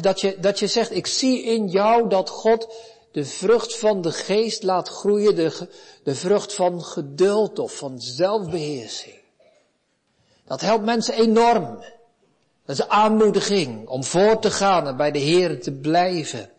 dat, 0.00 0.20
je, 0.20 0.38
dat 0.40 0.58
je 0.58 0.66
zegt, 0.66 0.90
ik 0.90 1.06
zie 1.06 1.42
in 1.42 1.68
jou 1.68 2.08
dat 2.08 2.28
God 2.28 2.74
de 3.12 3.24
vrucht 3.24 3.76
van 3.76 4.02
de 4.02 4.12
geest 4.12 4.62
laat 4.62 4.88
groeien, 4.88 5.34
de, 5.34 5.68
de 6.02 6.14
vrucht 6.14 6.52
van 6.52 6.84
geduld 6.84 7.58
of 7.58 7.76
van 7.76 8.00
zelfbeheersing. 8.00 9.20
Dat 10.44 10.60
helpt 10.60 10.84
mensen 10.84 11.14
enorm. 11.14 11.82
Dat 12.72 12.80
is 12.80 12.88
aanmoediging 12.88 13.88
om 13.88 14.04
voor 14.04 14.38
te 14.38 14.50
gaan 14.50 14.86
en 14.86 14.96
bij 14.96 15.10
de 15.10 15.18
Heer 15.18 15.62
te 15.62 15.72
blijven. 15.72 16.40
Er 16.40 16.50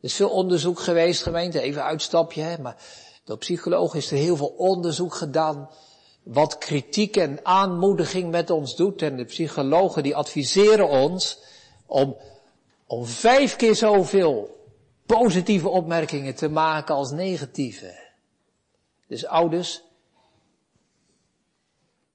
is 0.00 0.14
veel 0.14 0.30
onderzoek 0.30 0.80
geweest, 0.80 1.22
gemeente, 1.22 1.60
even 1.60 1.84
uitstapje, 1.84 2.42
hè, 2.42 2.58
maar 2.58 2.76
door 3.24 3.38
psychologen 3.38 3.98
is 3.98 4.10
er 4.10 4.16
heel 4.16 4.36
veel 4.36 4.54
onderzoek 4.56 5.14
gedaan 5.14 5.70
wat 6.22 6.58
kritiek 6.58 7.16
en 7.16 7.38
aanmoediging 7.42 8.30
met 8.30 8.50
ons 8.50 8.76
doet. 8.76 9.02
En 9.02 9.16
de 9.16 9.24
psychologen 9.24 10.02
die 10.02 10.16
adviseren 10.16 10.88
ons 10.88 11.38
om, 11.86 12.16
om 12.86 13.06
vijf 13.06 13.56
keer 13.56 13.74
zoveel 13.74 14.64
positieve 15.06 15.68
opmerkingen 15.68 16.34
te 16.34 16.48
maken 16.48 16.94
als 16.94 17.10
negatieve. 17.10 17.98
Dus 19.06 19.26
ouders, 19.26 19.82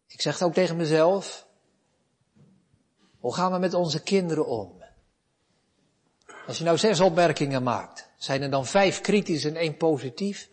ik 0.08 0.22
zeg 0.22 0.34
het 0.34 0.44
ook 0.44 0.54
tegen 0.54 0.76
mezelf, 0.76 1.45
hoe 3.26 3.34
gaan 3.34 3.52
we 3.52 3.58
met 3.58 3.74
onze 3.74 4.02
kinderen 4.04 4.48
om? 4.48 4.72
Als 6.48 6.58
je 6.58 6.64
nou 6.64 6.78
zes 6.78 7.00
opmerkingen 7.00 7.64
maakt, 7.64 8.10
zijn 8.18 8.42
er 8.42 8.50
dan 8.50 8.66
vijf 8.66 9.02
kritisch 9.02 9.46
en 9.46 9.56
één 9.56 9.78
positief? 9.78 10.50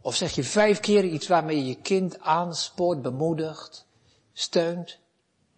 Of 0.00 0.14
zeg 0.14 0.34
je 0.34 0.44
vijf 0.44 0.80
keer 0.80 1.04
iets 1.04 1.28
waarmee 1.28 1.56
je 1.56 1.66
je 1.66 1.74
kind 1.74 2.20
aanspoort, 2.20 3.02
bemoedigt, 3.02 3.86
steunt 4.32 4.98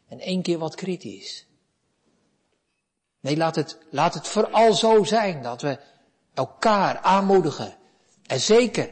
en 0.08 0.20
één 0.20 0.42
keer 0.42 0.58
wat 0.58 0.74
kritisch? 0.74 1.46
Nee, 3.20 3.36
laat 3.36 3.56
het, 3.56 3.78
laat 3.90 4.14
het 4.14 4.26
vooral 4.26 4.74
zo 4.74 5.04
zijn 5.04 5.42
dat 5.42 5.62
we 5.62 5.78
elkaar 6.34 6.98
aanmoedigen. 6.98 7.76
En 8.26 8.40
zeker, 8.40 8.90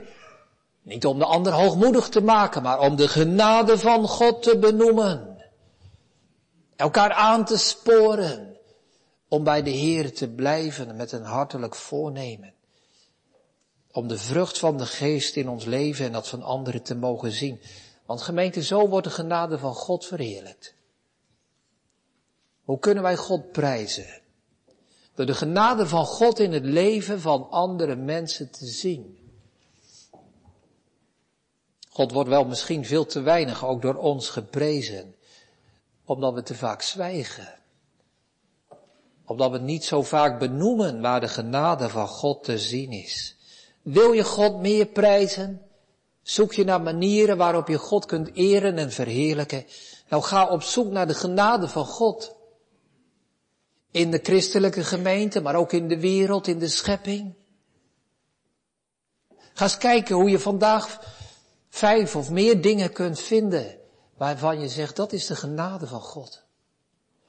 niet 0.83 1.07
om 1.07 1.18
de 1.18 1.24
ander 1.24 1.53
hoogmoedig 1.53 2.09
te 2.09 2.22
maken, 2.22 2.62
maar 2.62 2.81
om 2.81 2.96
de 2.96 3.09
genade 3.09 3.79
van 3.79 4.09
God 4.09 4.42
te 4.42 4.59
benoemen. 4.59 5.27
Elkaar 6.78 7.12
aan 7.12 7.44
te 7.44 7.56
sporen 7.56 8.56
om 9.28 9.44
bij 9.44 9.62
de 9.62 9.70
Heer 9.70 10.14
te 10.14 10.28
blijven 10.28 10.96
met 10.96 11.12
een 11.12 11.24
hartelijk 11.24 11.74
voornemen. 11.74 12.54
Om 13.92 14.08
de 14.08 14.18
vrucht 14.18 14.58
van 14.58 14.76
de 14.76 14.86
geest 14.86 15.36
in 15.36 15.48
ons 15.48 15.64
leven 15.64 16.04
en 16.04 16.12
dat 16.12 16.28
van 16.28 16.42
anderen 16.42 16.82
te 16.82 16.94
mogen 16.94 17.32
zien. 17.32 17.60
Want 18.06 18.22
gemeente, 18.22 18.62
zo 18.62 18.88
wordt 18.88 19.06
de 19.06 19.12
genade 19.12 19.58
van 19.58 19.74
God 19.74 20.06
verheerlijkt. 20.06 20.74
Hoe 22.64 22.78
kunnen 22.78 23.02
wij 23.02 23.16
God 23.16 23.52
prijzen? 23.52 24.20
Door 25.14 25.26
de 25.26 25.34
genade 25.34 25.86
van 25.86 26.06
God 26.06 26.38
in 26.38 26.52
het 26.52 26.64
leven 26.64 27.20
van 27.20 27.50
andere 27.50 27.96
mensen 27.96 28.50
te 28.50 28.66
zien. 28.66 29.18
God 31.88 32.12
wordt 32.12 32.28
wel 32.28 32.44
misschien 32.44 32.84
veel 32.84 33.06
te 33.06 33.20
weinig 33.20 33.66
ook 33.66 33.82
door 33.82 33.96
ons 33.96 34.28
geprezen, 34.28 35.14
omdat 36.08 36.34
we 36.34 36.42
te 36.42 36.54
vaak 36.54 36.82
zwijgen. 36.82 37.54
Omdat 39.24 39.50
we 39.50 39.58
niet 39.58 39.84
zo 39.84 40.02
vaak 40.02 40.38
benoemen 40.38 41.00
waar 41.00 41.20
de 41.20 41.28
genade 41.28 41.88
van 41.88 42.08
God 42.08 42.44
te 42.44 42.58
zien 42.58 42.92
is. 42.92 43.36
Wil 43.82 44.12
je 44.12 44.24
God 44.24 44.60
meer 44.60 44.86
prijzen? 44.86 45.62
Zoek 46.22 46.52
je 46.52 46.64
naar 46.64 46.80
manieren 46.80 47.36
waarop 47.36 47.68
je 47.68 47.78
God 47.78 48.06
kunt 48.06 48.30
eren 48.34 48.78
en 48.78 48.92
verheerlijken? 48.92 49.66
Nou 50.08 50.22
ga 50.22 50.46
op 50.46 50.62
zoek 50.62 50.90
naar 50.90 51.06
de 51.06 51.14
genade 51.14 51.68
van 51.68 51.84
God. 51.84 52.36
In 53.90 54.10
de 54.10 54.20
christelijke 54.22 54.84
gemeente, 54.84 55.40
maar 55.40 55.54
ook 55.54 55.72
in 55.72 55.88
de 55.88 56.00
wereld, 56.00 56.46
in 56.46 56.58
de 56.58 56.68
schepping. 56.68 57.34
Ga 59.52 59.64
eens 59.64 59.78
kijken 59.78 60.14
hoe 60.14 60.30
je 60.30 60.38
vandaag 60.38 61.00
vijf 61.68 62.16
of 62.16 62.30
meer 62.30 62.62
dingen 62.62 62.92
kunt 62.92 63.20
vinden 63.20 63.77
waarvan 64.18 64.61
je 64.61 64.68
zegt 64.68 64.96
dat 64.96 65.12
is 65.12 65.26
de 65.26 65.37
genade 65.37 65.87
van 65.87 66.00
God. 66.00 66.42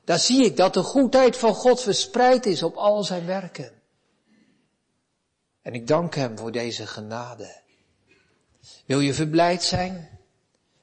Daar 0.04 0.20
zie 0.20 0.46
ik 0.46 0.58
dat 0.58 0.74
de 0.74 0.84
goedheid 0.84 1.38
van 1.38 1.54
God 1.54 1.82
verspreid 1.82 2.46
is 2.46 2.64
op 2.64 2.76
al 2.76 3.04
zijn 3.04 3.26
werken. 3.26 3.72
En 5.62 5.74
ik 5.74 5.88
dank 5.88 6.16
hem 6.16 6.38
voor 6.38 6.52
deze 6.52 6.88
genade. 6.88 7.62
Wil 8.86 9.00
je 9.00 9.14
verblijd 9.14 9.64
zijn? 9.64 10.20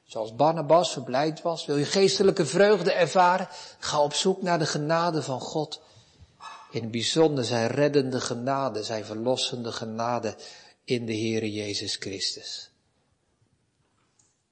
Zoals 0.05 0.35
Barnabas 0.35 0.93
verblijd 0.93 1.43
was. 1.43 1.67
Wil 1.67 1.77
je 1.77 1.85
geestelijke 1.85 2.47
vreugde 2.47 2.93
ervaren? 2.93 3.49
Ga 3.79 4.03
op 4.03 4.15
zoek 4.15 4.43
naar 4.43 4.59
de 4.59 4.67
genade 4.67 5.23
van 5.23 5.41
God. 5.41 5.81
In 6.71 6.83
het 6.83 6.91
bijzonder 6.91 7.45
zijn 7.45 7.69
reddende 7.69 8.21
genade, 8.21 8.83
zijn 8.83 9.05
verlossende 9.05 9.73
genade 9.73 10.37
in 10.85 11.07
de 11.07 11.13
Heere 11.13 11.53
Jezus 11.53 11.97
Christus. 11.97 12.71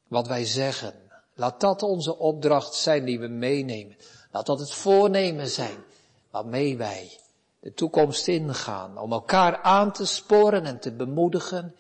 Wat 0.09 0.27
wij 0.27 0.45
zeggen, 0.45 1.04
laat 1.35 1.61
dat 1.61 1.83
onze 1.83 2.18
opdracht 2.18 2.75
zijn 2.75 3.05
die 3.05 3.20
we 3.20 3.29
meenemen. 3.29 3.97
Laat 4.31 4.47
dat 4.47 4.59
het 4.59 4.73
voornemen 4.73 5.49
zijn 5.49 5.77
waarmee 6.31 6.77
wij 6.77 7.18
de 7.61 7.73
toekomst 7.73 8.29
ingaan. 8.29 8.99
Om 8.99 9.12
elkaar 9.12 9.62
aan 9.62 9.92
te 9.92 10.07
sporen 10.07 10.64
en 10.64 10.81
te 10.81 10.92
bemoedigen 10.92 11.75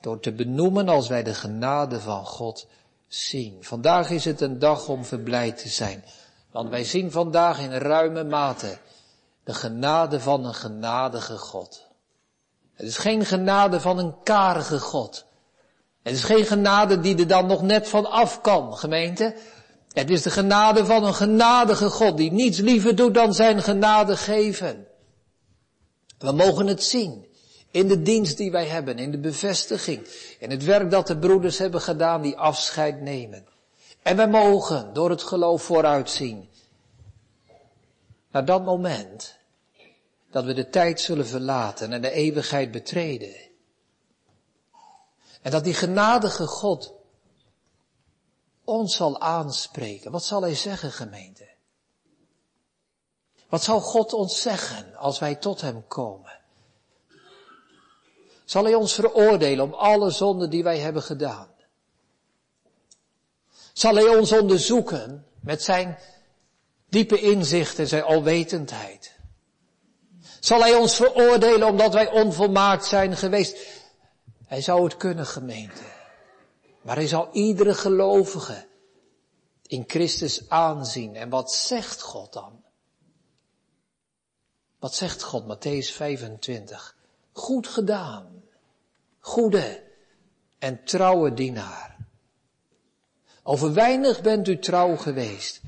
door 0.00 0.20
te 0.20 0.32
benoemen 0.32 0.88
als 0.88 1.08
wij 1.08 1.22
de 1.22 1.34
genade 1.34 2.00
van 2.00 2.26
God 2.26 2.66
zien. 3.06 3.64
Vandaag 3.64 4.10
is 4.10 4.24
het 4.24 4.40
een 4.40 4.58
dag 4.58 4.88
om 4.88 5.04
verblijd 5.04 5.58
te 5.58 5.68
zijn. 5.68 6.04
Want 6.50 6.70
wij 6.70 6.84
zien 6.84 7.10
vandaag 7.10 7.60
in 7.60 7.72
ruime 7.72 8.24
mate 8.24 8.78
de 9.44 9.54
genade 9.54 10.20
van 10.20 10.44
een 10.44 10.54
genadige 10.54 11.38
God. 11.38 11.86
Het 12.72 12.86
is 12.86 12.96
geen 12.96 13.24
genade 13.24 13.80
van 13.80 13.98
een 13.98 14.22
karige 14.22 14.80
God. 14.80 15.24
Het 16.02 16.14
is 16.14 16.24
geen 16.24 16.46
genade 16.46 17.00
die 17.00 17.18
er 17.18 17.26
dan 17.26 17.46
nog 17.46 17.62
net 17.62 17.88
van 17.88 18.10
af 18.10 18.40
kan, 18.40 18.76
gemeente. 18.76 19.34
Het 19.92 20.10
is 20.10 20.22
de 20.22 20.30
genade 20.30 20.84
van 20.84 21.04
een 21.04 21.14
genadige 21.14 21.88
God 21.88 22.16
die 22.16 22.32
niets 22.32 22.58
liever 22.58 22.96
doet 22.96 23.14
dan 23.14 23.34
zijn 23.34 23.62
genade 23.62 24.16
geven. 24.16 24.86
We 26.18 26.32
mogen 26.32 26.66
het 26.66 26.84
zien 26.84 27.26
in 27.70 27.88
de 27.88 28.02
dienst 28.02 28.36
die 28.36 28.50
wij 28.50 28.66
hebben, 28.66 28.98
in 28.98 29.10
de 29.10 29.18
bevestiging, 29.18 30.06
in 30.38 30.50
het 30.50 30.64
werk 30.64 30.90
dat 30.90 31.06
de 31.06 31.18
broeders 31.18 31.58
hebben 31.58 31.80
gedaan 31.80 32.22
die 32.22 32.36
afscheid 32.36 33.00
nemen. 33.00 33.46
En 34.02 34.16
wij 34.16 34.28
mogen 34.28 34.92
door 34.92 35.10
het 35.10 35.22
geloof 35.22 35.62
vooruitzien 35.62 36.48
naar 38.30 38.44
dat 38.44 38.64
moment 38.64 39.36
dat 40.30 40.44
we 40.44 40.54
de 40.54 40.68
tijd 40.68 41.00
zullen 41.00 41.26
verlaten 41.26 41.92
en 41.92 42.02
de 42.02 42.10
eeuwigheid 42.10 42.70
betreden. 42.70 43.47
En 45.48 45.54
dat 45.54 45.64
die 45.64 45.74
genadige 45.74 46.46
God 46.46 46.94
ons 48.64 48.96
zal 48.96 49.20
aanspreken. 49.20 50.10
Wat 50.10 50.24
zal 50.24 50.42
hij 50.42 50.54
zeggen, 50.54 50.92
gemeente? 50.92 51.48
Wat 53.48 53.62
zal 53.62 53.80
God 53.80 54.12
ons 54.12 54.42
zeggen 54.42 54.94
als 54.94 55.18
wij 55.18 55.34
tot 55.34 55.60
hem 55.60 55.86
komen? 55.86 56.40
Zal 58.44 58.64
hij 58.64 58.74
ons 58.74 58.94
veroordelen 58.94 59.64
om 59.64 59.74
alle 59.74 60.10
zonden 60.10 60.50
die 60.50 60.62
wij 60.62 60.78
hebben 60.78 61.02
gedaan? 61.02 61.48
Zal 63.72 63.94
hij 63.94 64.16
ons 64.16 64.32
onderzoeken 64.32 65.26
met 65.40 65.62
zijn 65.62 65.98
diepe 66.88 67.20
inzicht 67.20 67.78
en 67.78 67.88
zijn 67.88 68.02
alwetendheid? 68.02 69.16
Zal 70.40 70.60
hij 70.60 70.74
ons 70.74 70.94
veroordelen 70.94 71.68
omdat 71.68 71.92
wij 71.92 72.10
onvolmaakt 72.10 72.86
zijn 72.86 73.16
geweest? 73.16 73.77
Hij 74.48 74.60
zou 74.60 74.84
het 74.84 74.96
kunnen, 74.96 75.26
gemeente. 75.26 75.82
Maar 76.82 76.96
hij 76.96 77.06
zal 77.06 77.28
iedere 77.32 77.74
gelovige 77.74 78.66
in 79.66 79.84
Christus 79.86 80.48
aanzien. 80.48 81.16
En 81.16 81.28
wat 81.28 81.52
zegt 81.52 82.02
God 82.02 82.32
dan? 82.32 82.64
Wat 84.78 84.94
zegt 84.94 85.22
God, 85.22 85.44
Matthäus 85.44 85.92
25? 85.92 86.96
Goed 87.32 87.68
gedaan, 87.68 88.42
goede 89.20 89.84
en 90.58 90.84
trouwe 90.84 91.34
dienaar. 91.34 91.96
Over 93.42 93.72
weinig 93.72 94.20
bent 94.20 94.48
u 94.48 94.58
trouw 94.58 94.96
geweest, 94.96 95.60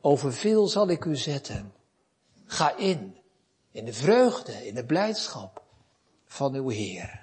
over 0.00 0.32
veel 0.32 0.68
zal 0.68 0.88
ik 0.88 1.04
u 1.04 1.16
zetten. 1.16 1.74
Ga 2.46 2.76
in, 2.76 3.16
in 3.70 3.84
de 3.84 3.92
vreugde, 3.92 4.66
in 4.66 4.74
de 4.74 4.84
blijdschap 4.84 5.62
van 6.24 6.54
uw 6.54 6.68
Heer. 6.68 7.21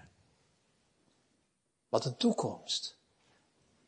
Wat 1.89 2.05
een 2.05 2.17
toekomst. 2.17 2.97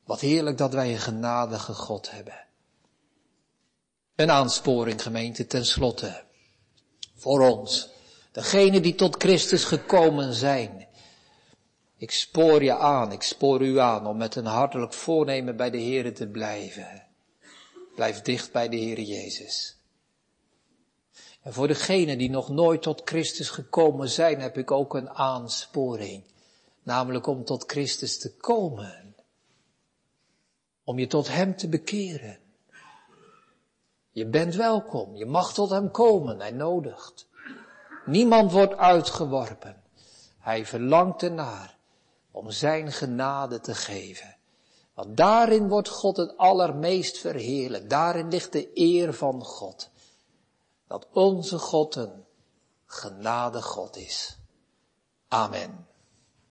Wat 0.03 0.19
heerlijk 0.19 0.57
dat 0.57 0.73
wij 0.73 0.91
een 0.91 0.99
genadige 0.99 1.73
God 1.73 2.11
hebben. 2.11 2.45
Een 4.15 4.31
aansporing 4.31 5.01
gemeente 5.01 5.47
tenslotte. 5.47 6.23
Voor 7.15 7.49
ons. 7.49 7.89
Degene 8.31 8.79
die 8.79 8.95
tot 8.95 9.15
Christus 9.23 9.63
gekomen 9.63 10.33
zijn. 10.33 10.87
Ik 11.97 12.11
spoor 12.11 12.63
je 12.63 12.75
aan, 12.75 13.11
ik 13.11 13.21
spoor 13.21 13.61
u 13.61 13.79
aan 13.79 14.07
om 14.07 14.17
met 14.17 14.35
een 14.35 14.45
hartelijk 14.45 14.93
voornemen 14.93 15.55
bij 15.55 15.69
de 15.69 15.77
Heer 15.77 16.13
te 16.13 16.27
blijven. 16.27 17.07
Blijf 17.95 18.21
dicht 18.21 18.51
bij 18.51 18.69
de 18.69 18.75
Heer 18.75 18.99
Jezus. 18.99 19.75
En 21.41 21.53
voor 21.53 21.67
degenen 21.67 22.17
die 22.17 22.29
nog 22.29 22.49
nooit 22.49 22.81
tot 22.81 23.01
Christus 23.05 23.49
gekomen 23.49 24.09
zijn, 24.09 24.41
heb 24.41 24.57
ik 24.57 24.71
ook 24.71 24.93
een 24.93 25.09
aansporing. 25.09 26.23
Namelijk 26.83 27.27
om 27.27 27.45
tot 27.45 27.63
Christus 27.71 28.19
te 28.19 28.35
komen. 28.35 29.15
Om 30.83 30.99
je 30.99 31.07
tot 31.07 31.27
Hem 31.27 31.55
te 31.55 31.69
bekeren. 31.69 32.39
Je 34.11 34.25
bent 34.25 34.55
welkom, 34.55 35.15
je 35.15 35.25
mag 35.25 35.53
tot 35.53 35.69
Hem 35.69 35.91
komen, 35.91 36.39
Hij 36.39 36.51
nodigt. 36.51 37.27
Niemand 38.05 38.51
wordt 38.51 38.75
uitgeworpen. 38.75 39.83
Hij 40.39 40.65
verlangt 40.65 41.23
ernaar 41.23 41.77
om 42.31 42.51
Zijn 42.51 42.91
genade 42.91 43.59
te 43.59 43.75
geven. 43.75 44.35
Want 44.93 45.17
daarin 45.17 45.67
wordt 45.67 45.89
God 45.89 46.17
het 46.17 46.37
allermeest 46.37 47.17
verheerlijk. 47.17 47.89
Daarin 47.89 48.27
ligt 48.27 48.51
de 48.51 48.71
eer 48.73 49.13
van 49.13 49.43
God. 49.43 49.89
Dat 50.87 51.07
onze 51.13 51.59
God 51.59 51.95
een 51.95 52.25
genade 52.85 53.61
God 53.61 53.97
is. 53.97 54.37
Amen. 55.27 55.87